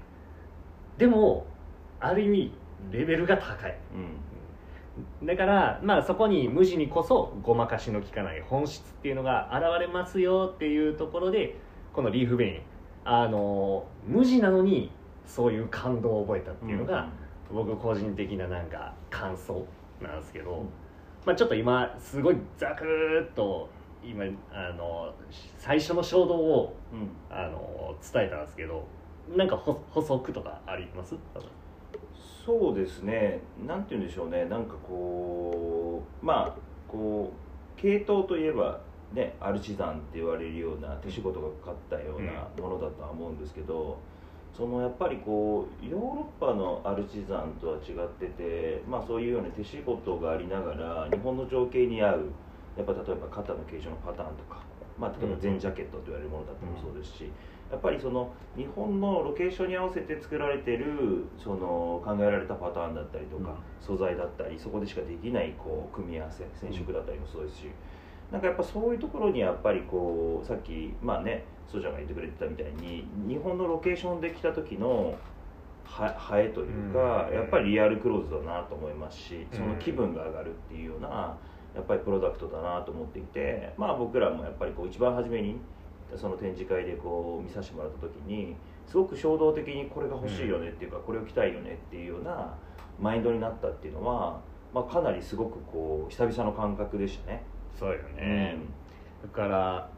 [0.97, 1.45] でも
[1.99, 2.53] ある意味
[2.91, 3.77] レベルが高い。
[5.21, 5.27] うん。
[5.27, 11.55] だからまあそこに無地にこそごまかしの効かない本質っていうのが現れますよっていうところで
[11.93, 12.61] このリーフベイン
[13.05, 14.91] あの無地なのに
[15.25, 17.07] そういう感動を覚えたっていうのが、
[17.51, 19.65] 僕個人的ななんか感想
[20.01, 20.65] なんですけど、
[21.25, 23.69] まあ、ちょっと今すごいざくーっと
[24.03, 25.13] 今あの
[25.57, 27.09] 最初の衝動をうん。
[27.29, 28.85] あの伝えたんですけど
[29.35, 31.15] なんか補補足とかあります？
[32.45, 33.39] そうですね。
[33.67, 34.45] なんて言うんでしょうね。
[34.45, 36.55] なんかこうまあ
[36.87, 37.31] こ
[37.77, 38.81] う系統といえば
[39.13, 43.97] ね、アルチザンって言われるような手仕事がかかったようなものだとは思うんですけど、
[44.55, 52.25] そのやっぱりこうヨーロッパのアルチザンとは違ってて、まあ、そういうような手仕事がありながら日本の情景に合う
[52.77, 54.61] やっぱ例えば肩の形状のパターンとか、
[54.97, 57.31] まあ、例えば全ジャケットと言われるものだったりもそうですし、
[57.71, 67.71] やっぱりその日本のロケーションに合わせて作られてるその考えられたパターンだったりとか、素材だったりそこでしかできないこう組み合わせ染色だったりもそうですし。
[68.31, 75.15] なんかやっぱそういうところにやっぱりこうさっきまあねソジャが言ってくれてたみたいに日本のロケーションで来た時の
[75.83, 81.37] はハエというか、やっぱりリアルクローズだなと思いますしその気分が上がるっていうような
[81.75, 85.59] やっぱりプロダクトだなと思っていてまあ僕らもやっぱりこう一番初めに
[86.17, 88.55] その展示会でこう見させてもらった時に
[88.87, 92.53] すごく衝動的にこれが欲しいよねっていうか、これを着たいよねっていうような
[92.99, 94.39] マインドになったっていうのは、
[94.73, 97.43] まあ、かなりすごくこう久々の感覚でしたね。
[97.77, 98.57] そうよね、
[99.23, 99.89] だから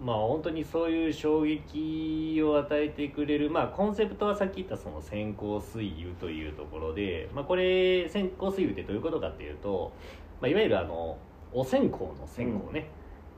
[0.00, 9.92] まあ本当にそういう衝撃を与えてくれるまあコンセプトはさっき言ったその先行水油というところで、まあ、これ先行水油ってどういうことかっていうと、
[10.40, 11.18] まあ、いわゆるあの
[11.52, 12.88] お線香の線香ね、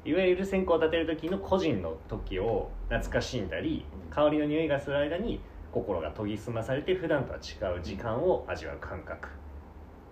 [0.05, 5.41] いわゆる線香を立てる時の個人の時を懐かしんだり香りの匂いがする間に
[5.73, 9.29] 心が研ぎ澄まされて普段とは違う時間を味わう感覚。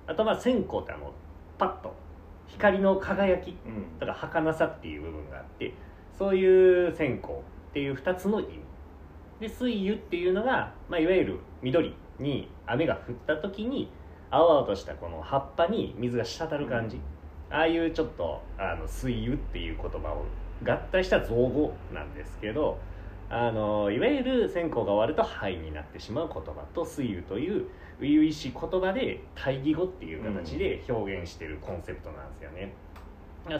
[0.06, 1.12] あとまあ線香ってあの
[1.58, 1.94] パッと
[2.46, 3.98] 光の輝きうん。
[3.98, 5.72] とか儚さっていう部分があって
[6.16, 7.30] そういう線香っ
[7.72, 8.60] ていう2つの意味。
[9.40, 13.90] で水油っていうのが、まあ、いわゆる緑に雨が降った時に
[14.30, 17.00] 青々としたこの葉っぱに水が滴る感じ、
[17.50, 20.24] ああいうちょっとあの水油っていう言葉を
[20.64, 22.78] 合体した造語なんですけど
[23.28, 27.66] あのいわゆる線香が終わると灰になってしまう言葉と水油という
[28.00, 32.72] 初々しい言葉で対義語っていう形で表現してるコンセプトなんですよね。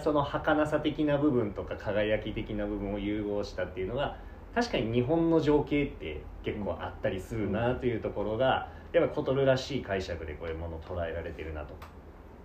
[0.03, 4.17] その儚さ的な部分とか輝き的な部分を融合したっていうのが
[4.53, 11.75] 確かに日本の情景って結構あったりするなというところがやっぱコトルらしい解釈でこういうものを捉えられてるなと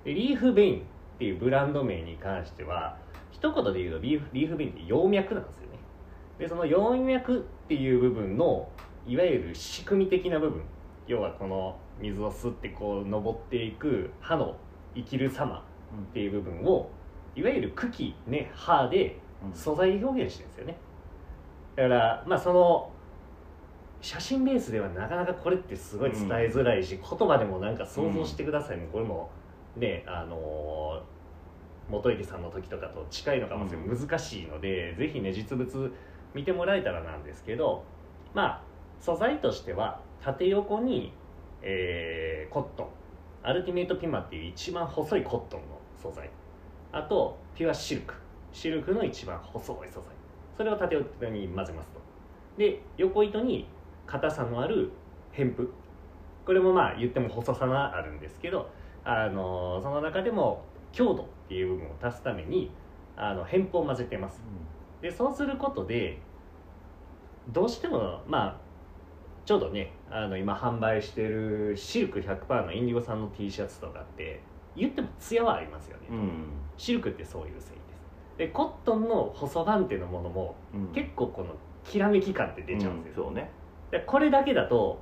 [0.06, 0.86] リーフベイン
[1.22, 2.98] っていうブランド名に関しては
[3.30, 5.78] 一言で言うとリーフリーフベインって葉脈なんですよね。
[6.40, 8.68] でその葉脈っていう部分の
[9.06, 10.64] いわゆる仕組み的な部分。
[11.06, 14.56] 要はこの水を吸ってこう登っていく歯の
[14.96, 15.64] 生きる様
[16.10, 16.90] っていう部分を
[17.36, 19.20] いわゆる茎ね歯で
[19.54, 20.78] 素材で表現してるんですよね。
[21.76, 22.92] だからまあその
[24.02, 29.30] 写真ベースではなかなかこれってすごい伝えづらいし、言葉でもなんか想像してくださいも、これも
[29.78, 31.04] ねあの
[31.90, 35.94] 元池さんの時とかと近いのかもしれない、難しいのでぜひね実物
[36.34, 37.84] 見てもらえたらなんですけど
[38.34, 38.62] まあ
[39.00, 41.14] 素材としては縦横に、
[41.62, 42.88] えーコットン。
[43.44, 46.30] アルティメイトピマっていう一番細いコットンの素材。
[46.92, 48.14] あとピュアシルク
[48.52, 50.04] シルクの一番細い素材。
[50.56, 52.00] それを縦横に混ぜますと。
[52.58, 53.68] で横糸に
[54.06, 54.92] 硬さのある
[55.32, 55.72] 偏布
[56.46, 58.70] これもまあ言っても細さがあるんですけど
[59.04, 62.72] あのその中でも強度っていう部分を足すために
[63.18, 64.42] あの偏布を混ぜてます。
[65.02, 66.18] でそうすることで
[67.50, 68.58] どうしてもまあ
[69.44, 74.42] ちょうどねあの今販売してるシルク100%のインディゴさんの T シャツとかって
[74.78, 76.44] 言ってもツヤはありますよね、うん。
[76.78, 77.78] シルクってそういう繊維です。
[78.38, 80.88] でコットンの細番手のものもうん。
[80.94, 83.52] 結構このきらめき感って出ちゃうんですよ、そうね。
[83.90, 85.02] でこれだけだと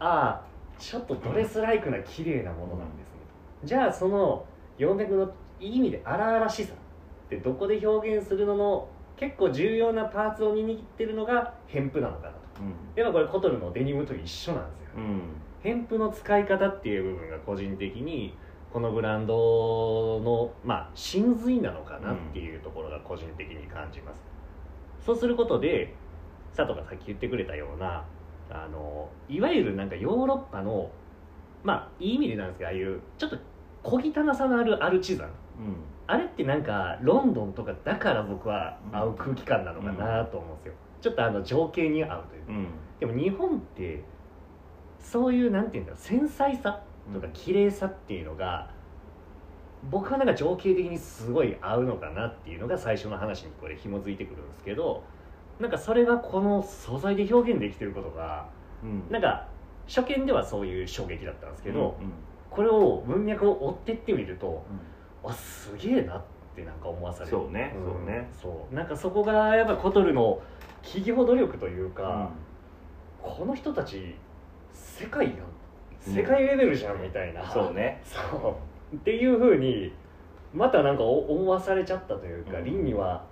[0.00, 3.18] ああちょっとドレスライクな綺麗なものなんですね、
[3.62, 4.44] じゃあその
[4.76, 12.38] 葉脈のいい意味で荒々しさってどこで表現するのの結構重要なパーツを握ってるのが偏布なのかなと。
[12.60, 12.94] うん。
[12.94, 15.20] でもこれコトルのデニムと一緒なんですよ、うん。
[15.62, 18.36] 偏布の使い方っていう部分が個人的に
[18.72, 24.20] このブランドのまあ真髄なのかなっていうところが個人的に感じます、
[25.06, 25.94] そうすることで
[26.56, 28.04] 佐藤がさっき言ってくれたような
[28.50, 30.90] あのいわゆるなんかヨーロッパの
[31.62, 33.38] まあいい意味でなんですけどああいうちょっと
[33.82, 35.30] 小汚さのあるアルチザン
[36.06, 42.52] あれってなんかロンドンとかだから僕は合う空気感なのかなと思うんですよ、ちょっとあの情景に合うというか。
[42.52, 42.66] うん。
[43.00, 44.04] でも日本って
[44.98, 48.70] そういうなんていうんだろう繊細さとか綺麗さっていうのが、
[49.90, 55.02] 僕はなんか情景的にすごい合うのかなっていうのが最初の話にこれ紐づいてくるんですけど
[55.60, 58.48] なんかそれがこの素材で表現できてることが
[58.82, 59.04] うん。
[59.10, 59.48] なんか
[59.86, 62.12] 初見ではそういう衝撃だったんですけど、うん。
[62.50, 64.80] これを文脈を追ってってみるとうん
[65.24, 66.22] あすげえなっ
[66.54, 67.30] てなんか思わされる。
[67.30, 68.28] そうねんそうね。
[68.42, 68.74] そう。
[68.74, 70.40] なんかそこがやっぱコトルの
[70.82, 72.30] 企業努力というか、
[73.22, 74.14] この人たち
[74.72, 75.36] 世界やん。
[76.00, 78.00] 世界レベルじゃんみたいな、そうね。
[78.04, 78.56] そ
[78.92, 78.96] う。
[78.96, 79.92] っていうふうに
[80.52, 82.64] またなんかお思わされちゃったというか、うん。
[82.64, 83.24] リンには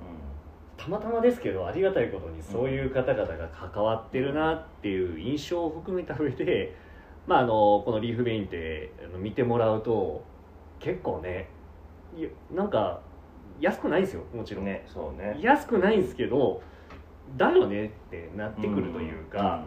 [0.83, 6.75] たまたまですけどありがたいことにそういう方々が関わってるなっていう印象を含めた上で、
[7.29, 10.25] まあ、あのこのリーフベインって見てもらうと
[10.81, 11.49] 結構ね
[12.51, 13.01] なんか
[13.61, 15.39] 安くないんですよもちろん、ねそうね。
[15.41, 16.63] 安くないんですけど
[17.37, 19.65] だよねってなってくるというか、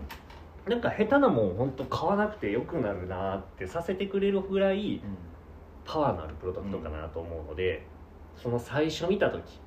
[0.68, 5.02] なんか下手なもん本当買わなくてよくなるなってさせてくれるぐらい
[5.86, 7.86] パワーのあるプロダクトかなと思うので、
[8.36, 9.60] その最初見た時。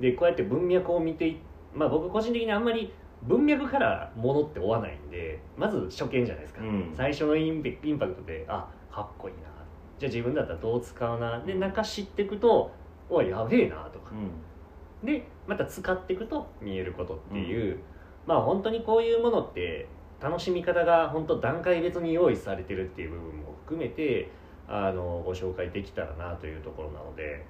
[0.00, 1.38] でこうやって文脈を見てい
[1.74, 2.92] まあ僕個人的にあんまり
[3.22, 6.92] 文脈からものって追わないんでまず初見じゃないですか、うん。
[6.96, 9.47] 最初のインペインパクトであかっこいいな
[9.98, 11.40] じゃあ自分だったらどう使うな？
[11.40, 12.70] で中知っていくと
[13.10, 14.12] おいやべえなとか。
[14.12, 15.06] うん。
[15.06, 17.78] でまた使っていくと見えることっていう、
[18.26, 19.88] まあ本当にこういうものって
[20.20, 24.30] 楽しみ方が本当段階別に用意されてるっていう部分も含めて
[24.66, 27.44] あのご紹介できたらなというところなので。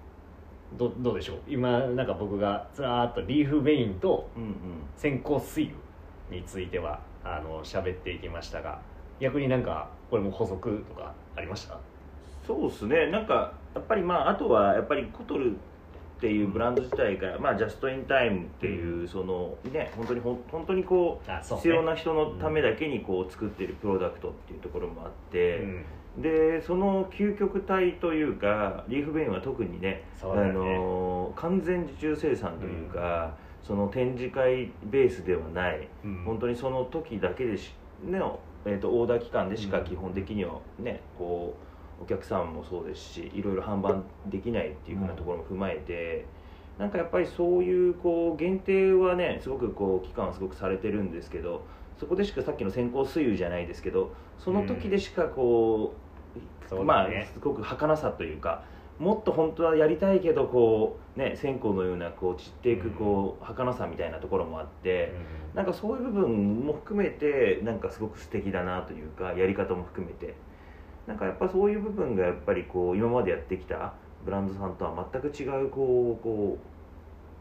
[0.76, 1.38] どどうでしょう？
[1.48, 4.52] 今なんか僕がずらーっとリーフベインとうんうん。
[4.96, 5.78] 先行水油
[6.30, 8.78] についてはあの喋っていきましたが
[9.18, 11.78] 逆になんかこれも補足とかありました？
[12.48, 13.10] そうですね。
[13.10, 21.40] なんかやっぱりまああとはやっぱりコトルっていうブランド自体が、まあ、ジャストインタイムっていうそのね本当に本当にこうね。
[21.42, 25.58] 必要な人のためだけにこう作ってるプロダクトっていうところもあって、
[26.16, 26.22] うん。
[26.22, 30.04] でその究極体というかリーフベインは特にね
[30.64, 30.78] ね。
[30.78, 35.86] の完全受注生産というか、その展示会ベースではない。
[36.02, 36.24] うん。
[36.24, 38.18] 本当にその時だけでし、ね
[38.64, 39.84] えー、とオーダー期間でしかうん。
[39.84, 41.67] 基本的にはねこう
[42.00, 46.26] お客さんもそうですしいろいろ販売できないっていうふうなところも踏まえて、
[46.78, 51.66] なんかやっぱりそういうこう限定はねすごくこう期間はすごくされてるんですけど
[51.98, 55.94] そこでしかさっきの先行水油じゃないですけどその時でしかこ
[56.36, 58.62] う、そうまあすごく儚さというか
[59.00, 65.12] もっと本当はやりたいけどこうね線香のようなこう散っていくこう儚さみたいなところもあって。
[65.54, 70.34] なんかそういう部分も含めてなんかすごく素敵だなというかやり方も含めて
[71.08, 73.94] なんかやっぱそういう部分がやっぱりこう今までやってきた
[74.26, 76.58] ブランドさんとは全く違うこうこ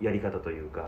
[0.02, 0.88] うやり方というかね。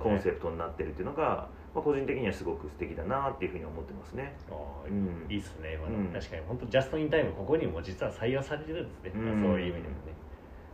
[0.00, 4.32] コンセプトになってるっていうのが、まあ、個人的にはすごく素敵だなっていうふうに思ってますね。
[4.48, 5.26] あーうん。
[5.28, 6.06] いいっすね、まあうん。
[6.12, 9.42] 確かに本当ジャストインタイムここにも実は採用されてるんですね、うん。
[9.42, 9.90] そういう意味でもね。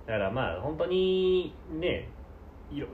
[0.07, 2.09] だからまあ本当にね
[2.71, 2.87] いろ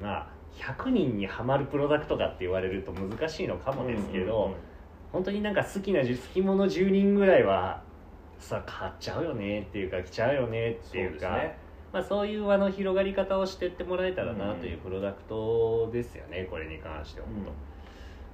[0.00, 4.58] まあ100人にはまるプロダクトかって言われると難しいのかもですけど、うんうん
[5.12, 7.82] 本当になんか好きな好き者10人ぐらいは
[8.38, 11.58] さ買っちゃうよねっていうか来ちゃうよねっていうかそうね。
[11.92, 17.46] まあ、そういう輪の広がり方をしてってもらえたらなうんというプロダクトですよね、これに関しては本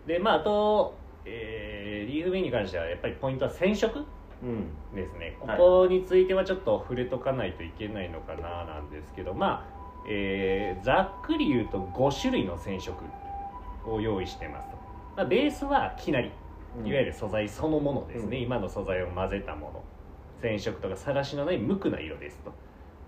[0.06, 0.12] 当。
[0.12, 0.94] でまああと、
[1.24, 4.04] えーリーフベイに関してはやっぱりポイントは染色
[4.42, 4.66] うん。
[4.94, 5.36] ですね。
[5.40, 5.58] こはい。
[5.58, 12.92] こについてはちょっと触れとかないといけないのかななんですけどまあ、えーざっくり言うと5種類の染色
[13.86, 14.76] を用意してますと、
[15.16, 16.32] まあ、ベースはきなり。
[16.84, 18.42] いわゆる素材そのものですね、うん。
[18.42, 19.83] 今の素材を混ぜたもの
[20.44, 22.52] 染色とかさらしのない無垢な色ですと。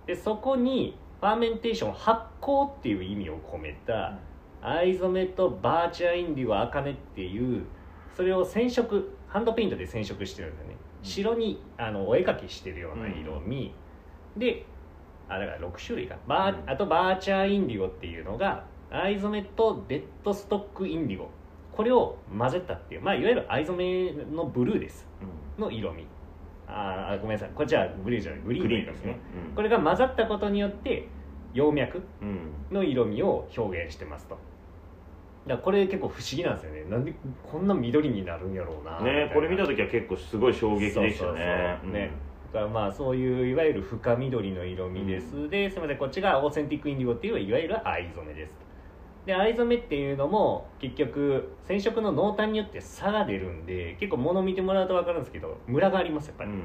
[0.06, 4.18] でそこに fermentation 発酵っていう意味を込めた
[4.62, 7.66] 藍染めと virtue indigo アカネっていう
[8.16, 10.76] それを染色ハンドペイントで染色してるんだよね。
[11.02, 11.06] うん。
[11.06, 13.74] 白にあのお絵描きしてるような色味、
[14.36, 14.64] で
[15.28, 16.16] あだから6種類か。
[16.26, 16.70] バー、うん。
[16.70, 21.28] あと virtue indigo っていうのが藍染めとデッドストックインディゴ。
[21.72, 25.06] これを混ぜたっていう、まあ、いわゆる藍染めのブルーです。
[25.58, 26.06] の色味
[26.68, 27.50] あーごめんなさい。
[27.54, 28.40] こっちはブルーじゃない。
[28.40, 29.18] グリーンですね。
[29.54, 31.08] これが混ざったことによって
[31.54, 32.52] 葉脈うん。
[32.70, 34.38] の色味を表現してますと。
[35.46, 36.84] だこれ結構不思議なんですよね。
[36.90, 37.14] なんで
[37.50, 41.78] こんな緑になるんやろうなねこれ見た時は結構すごい衝撃でしたね。
[41.84, 42.10] ね。
[42.52, 48.65] だからまあそういういわゆる深緑の色味です、ですみませんこっちが authentic indigo っていういわゆる藍染めです
[49.26, 56.62] で藍染めっていうのも結局染色の濃淡によって差が出るんで結構物見てもらうと分かるんですけどムラがありますやっぱり、うん。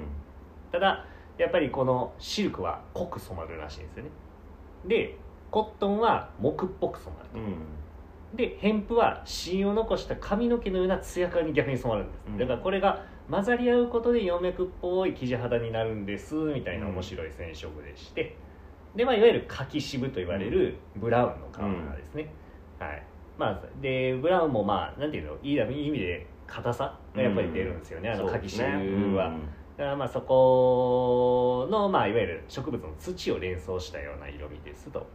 [0.72, 1.06] ただ
[1.38, 4.10] やっぱりこのシルクは濃く染まるらしいんですよね。
[4.86, 5.18] で
[5.50, 8.38] コットンは木っぽく染まると、うん。
[8.38, 12.38] でヘンプは芯を残した髪の毛のような艶感に逆に染まるんです、うん。
[12.38, 18.36] だからこれが混ざり合うことで葉脈っぽい生地肌になるんですみたいな面白い染色でして、
[18.96, 22.30] で、まあ、いわゆる柿渋と言われるブラウンのカラーですね、
[22.84, 23.04] はい。
[23.38, 25.38] まあ、でブラウンもまあなんていうの？
[25.42, 29.32] いい意味で硬さがやっぱり出るんですよね、あの柿渋は、
[29.78, 35.08] だからまあそこの、まあ、いわゆる植物の土を連想したような色味ですと。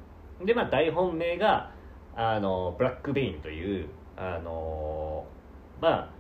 [0.45, 1.73] でまあ大本命が
[2.15, 5.27] あのブラックベインというあの
[5.81, 6.11] まあ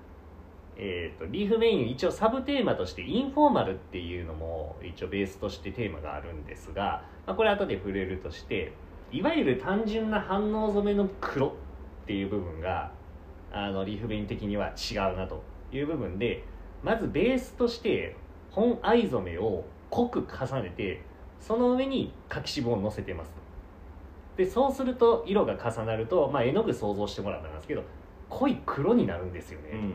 [0.77, 8.75] えー、とリーフメイン一応サブテーマとしてインフォーマルっていうのも一応ベースとしてテーマがあるんですが、まあ、これ後で触れるとして
[9.13, 11.51] いわゆる単純な反応染めの黒っ
[12.07, 12.91] ていう部分が
[13.53, 15.43] あのリーフベイン的には違うなと
[15.73, 16.45] いう部分で
[16.83, 18.17] まずベースとして
[18.51, 21.03] 本藍染めを濃く重ねて
[21.41, 23.33] その上に柿渋を乗せてます。
[24.37, 27.83] でそうすると色が重なると、まあ、絵の具想像してもらったんですけど
[28.29, 29.95] 濃い黒になるんですよね、うん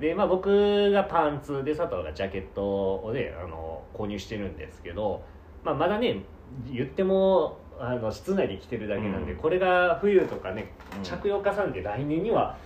[0.00, 5.22] でまあ僕がパンツで佐藤がジャケットをねあの購入してるんですけど、
[5.64, 6.22] まあ、まだね
[6.70, 9.38] 言ってもあの室内で着てるだけなんで、うん。
[9.38, 11.02] これが冬とかねうん。
[11.02, 12.56] 着用重ねて来年には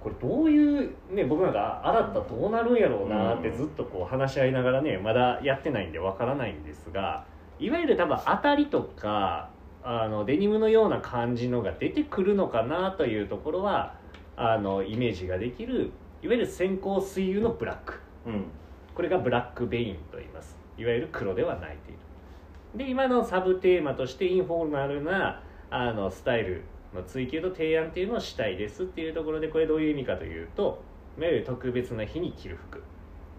[0.00, 3.56] これどういうね僕なんか洗ったらどうなるんやろうなってうん。
[3.56, 7.24] ずっとこう話し合いながらねまだやってないんでわからないんですが
[7.58, 9.50] いわゆる多分当たりとか
[9.82, 13.94] あのデニムのような感じのが出てくるのかなというところは
[14.36, 15.90] あのイメージができる
[16.22, 18.00] いわゆる先行水油のブラック。
[18.26, 18.44] うん。
[18.94, 20.56] これがブラックベインと言います。
[20.78, 21.98] いわゆる黒ではないという
[22.74, 26.64] で今のサブテーマとしてインフォーマルなあのスタイル
[26.94, 30.82] の追求と提案っていうのをしたいですっていうところでこれどういう意味かというと
[31.18, 32.82] いわゆる特別な日に着る服。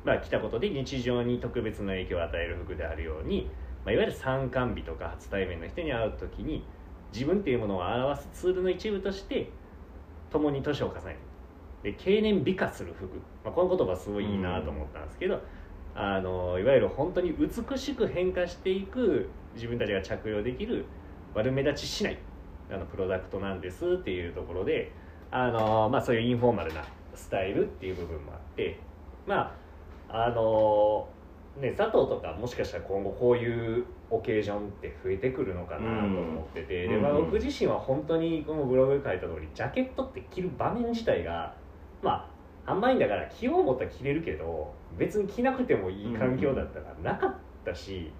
[0.05, 3.49] まあ着たことで日常に特別な影響を与える服であるように、
[3.83, 6.63] まあ、いわゆる参観日とか初対面の人に会う時に
[7.11, 9.49] 自分っていうものを表すツールの一部として
[10.31, 11.17] 共に年を重ねる。
[11.83, 13.05] で経年美化する服、
[13.43, 15.41] まあ、この言葉すごいいいなと思ったんですけど、
[15.95, 20.85] あのいわゆる本当に美しく変化していく自分たちが着用できる
[21.33, 22.17] 悪目立ちしない
[22.69, 24.91] あのプロダクトなんですっていうところで
[25.31, 26.83] あの、まあ、そういうインフォーマルな
[27.15, 28.79] スタイルっていう部分もあって
[29.25, 29.55] ま
[30.09, 31.07] ああの
[31.59, 41.55] ね佐藤とかもしかしたら今後こういうオケージョンって増えてくるのかなと思ってて、でまあ、うん僕自身は本当にこのブログで書いた通りジャケットって着る場面自体が
[42.03, 42.34] まあ
[42.65, 48.11] 販売員だから着よう思ったら着れるけど別に着なくてもいい環境だったからなかったし、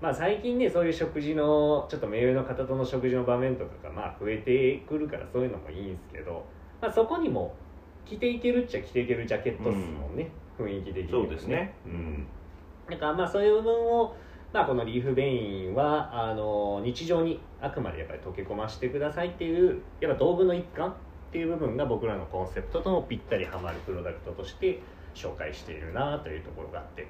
[0.00, 6.44] まあ最近ねそういう食事のちょっと目上の方との食事の場面とかがまあ増えてくるからそういうのもいいんですけど、
[6.80, 7.54] まあ、そこにも
[8.04, 11.74] 着ていけるっちゃ着ていけるジャケットっすもんね、雰囲気的にそうですね。
[11.86, 12.26] うん。
[12.90, 14.14] だからまあそういう部分を、
[14.52, 20.94] まあ、このリーフベインはあの日常にあくまでやっぱり溶け込ませてくださいっていうやっぱ道具の一環
[21.28, 24.80] っていう部分が僕らのコンセプトともぴったりはまるプロダクトとして
[25.14, 27.06] 紹介しているなというところがあって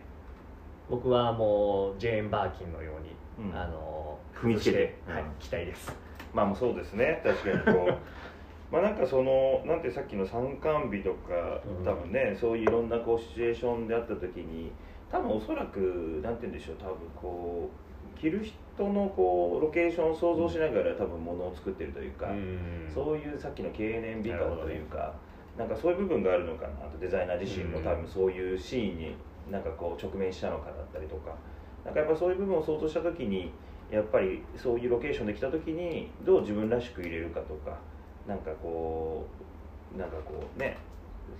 [0.88, 3.00] 僕はもうジェーン・バーキンのよう
[3.42, 3.58] に、うん。
[3.58, 4.98] あの踏みつけて。
[5.06, 5.30] はいうん。
[5.38, 5.92] 期待です。
[6.32, 7.20] まあもうそうですね。
[7.24, 7.98] 確かにこう。
[8.72, 11.84] まあなんかそのなんてさっきの参観日とかうん。
[11.84, 14.70] 多分ね、そういういろんなこうシチュエーションであった時に
[15.10, 17.85] 多分おそらくなんて言うんでしょう多分こう
[18.20, 22.90] 着る人のこうロケーションを想像しながら多分ものを作ってるというか、うん。
[22.92, 25.14] そういうさっきの経年美化というか
[25.56, 29.14] なんかそういう部分があるのかなとデザイナー自身も多分そういうシーンに
[29.50, 31.34] なんかこう直面したのかだったりとか。
[31.86, 33.52] なんかやっぱそういう部分を想像した時に
[33.92, 37.78] やっぱりそういうロケーションで来た時にどう自分らしく入れるかとか
[38.26, 39.24] なんかこ
[39.94, 40.76] うなんかこうね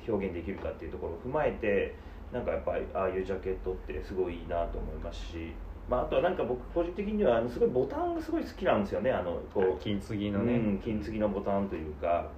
[0.06, 1.96] 表現できるかっていうところを踏まえて
[2.32, 5.52] なんかやっぱりああいうジャケットってすごいいいなと思いますし、
[5.88, 12.30] まあ、あとはなんか僕個人的にはあのすごいボタンがすごい好きなんですよねあのこう金継ぎのね、うん、金継ぎのボタンというか。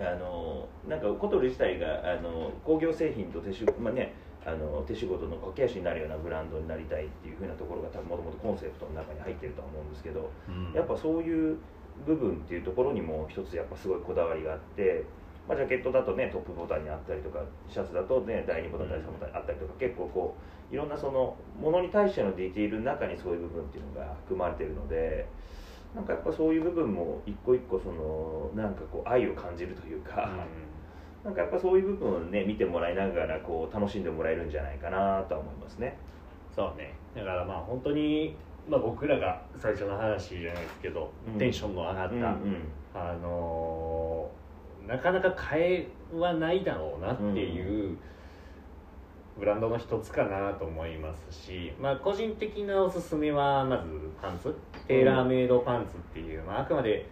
[0.00, 4.14] あのなんかコトル自体があの工業製品と手仕,、まあね、
[4.44, 10.72] あの手仕事の駆け足になるようなブランドになりたいっていうふうなところが多分もともとコンセプトの中に入ってるとは思うんですけどうん。
[10.72, 11.58] やっぱそういう
[12.06, 15.04] 部分っていうところにも一つやっぱすごいこだわりがあって、
[15.48, 20.36] まあ、ジャケットだとねトップボタンにあったりとかシャツだとね第2ボタン第3ボタンにあったりとか結構こ
[20.70, 25.26] ういろんなそのものに対してのディティールの中にそういう部分っていうのが含まれてるので。
[25.94, 30.30] なんかやっぱそういう部分も一個一個そのなんかこう愛を感じるというか、
[31.22, 35.98] なんかやっぱそういう部分をね見てもらいながらこう楽しんでもらえるんじゃないかなとは思いますね。
[36.50, 38.34] そうねだからまあ本当に、
[38.68, 42.32] まあ、僕らが最初の話じゃないですけど、うんテンションの上がった、うんうん
[42.94, 44.41] あのー
[44.86, 47.96] なかなか変えはないだろうなっていう
[49.38, 53.84] ブランドの一つかなと思いますし、まあ、個人的なおすすめはまず
[54.20, 54.54] パンツ。
[54.86, 57.06] テーラーメイドパンツっていう、まあ、あくまで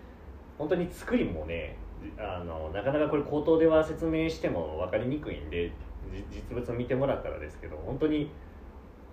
[0.59, 1.77] 本当に作りもね
[2.18, 5.73] あのなかなかこれ口頭では説明しても分かりにくいんで
[6.31, 8.31] 実物を見てもらったらですけど本当に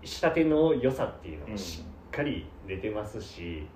[0.04, 3.68] 仕立ての良さっていうのもしっかり出てますし、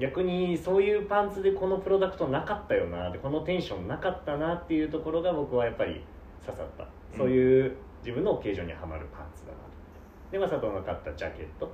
[0.00, 6.00] 逆にそういうパンツでこのプロダクトなかったよなでこのテンションなかったなっていうところが僕はやっぱり
[6.44, 7.18] 刺さった、うん。
[7.18, 9.64] そういう自分のオケージョンにはまるパンツだなと
[10.32, 11.70] でまあ佐藤の買ったジャケット。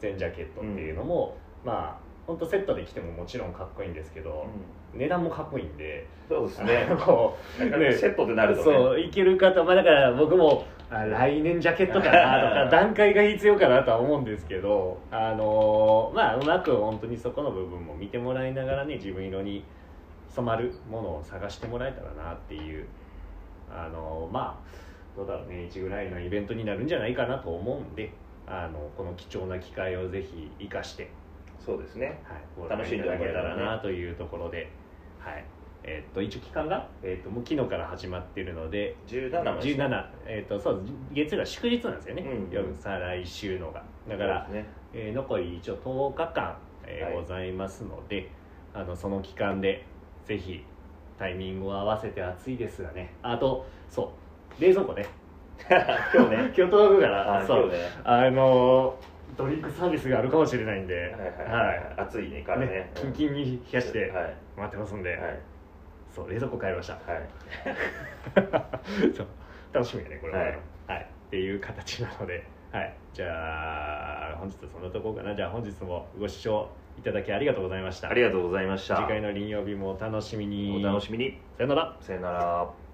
[0.00, 4.46] 全ジャケットっていうのも、まあ本当セットで着てももちろんかっこいいんですけど、
[4.94, 6.06] 値段もかっこいいんで。
[6.28, 6.86] そうですね。
[7.06, 8.76] もうなんかセットでなるとね。
[8.76, 19.64] そういける方まあだから僕もあ来年ジャケットかなとか 段階が必要かなとは思うんですけどあのまあうまく本当にそこの部分も見てもらいながらね自分色に
[20.28, 22.86] 染まるものを探してもらえたらなっていう
[23.70, 28.10] あのまあどうだろう年一ぐらいのイベントになるんじゃないかなと思うんで
[28.46, 31.10] あのこの貴重な機会をぜひ生かして、
[31.60, 32.18] そうですね。
[32.24, 33.62] はい、楽しんでいただけたらもらえたらね。
[33.76, 34.70] なというところで、
[35.18, 35.44] はい
[35.88, 39.84] えっと一応期間が、えっともう昨日から始まってるので17までですね。
[39.86, 40.82] 17、えー、とそう
[41.12, 43.82] 月曜が祝日なんですよね、うん夜再来週のが。
[44.06, 44.70] だから、そうですね。
[44.92, 47.14] えー残り一応10日間、えーはい。
[47.14, 48.30] ございますので
[48.74, 49.86] あのその期間で
[50.26, 50.62] ぜひ
[51.18, 53.14] タイミングを合わせて暑いですがね。
[53.22, 54.12] あとそ
[54.58, 54.62] う。
[54.62, 55.06] 冷蔵庫ね。
[56.14, 56.36] 今日ね。
[56.56, 57.44] 今日届くから。
[57.46, 57.58] そう。
[57.58, 57.78] あ今日ね。
[58.04, 58.98] あの
[59.36, 61.04] ドリンクサービスがあるかもしれないんで、はい
[61.50, 61.66] はい。
[61.66, 61.94] はい。
[61.96, 62.66] 暑いねからね。
[62.66, 64.34] ねキンキンに冷やしてはい。
[64.56, 65.38] 待ってますんで、はい
[66.18, 66.94] そう冷蔵庫買いました。
[66.94, 67.28] はい。
[69.14, 69.26] そう。
[69.72, 70.58] 楽しみやねこれは、はい。
[70.88, 75.36] はい、っていう形なので、はい、じゃあ本日はそんなところかな。
[75.36, 78.10] じゃあ本日もご視聴いただきありがとうございました。
[78.10, 78.96] ありがとうございました。
[78.96, 80.84] 次回の林曜日もお楽しみに。
[80.84, 81.40] お楽しみに。
[81.56, 81.96] さよなら。
[82.00, 82.87] さよなら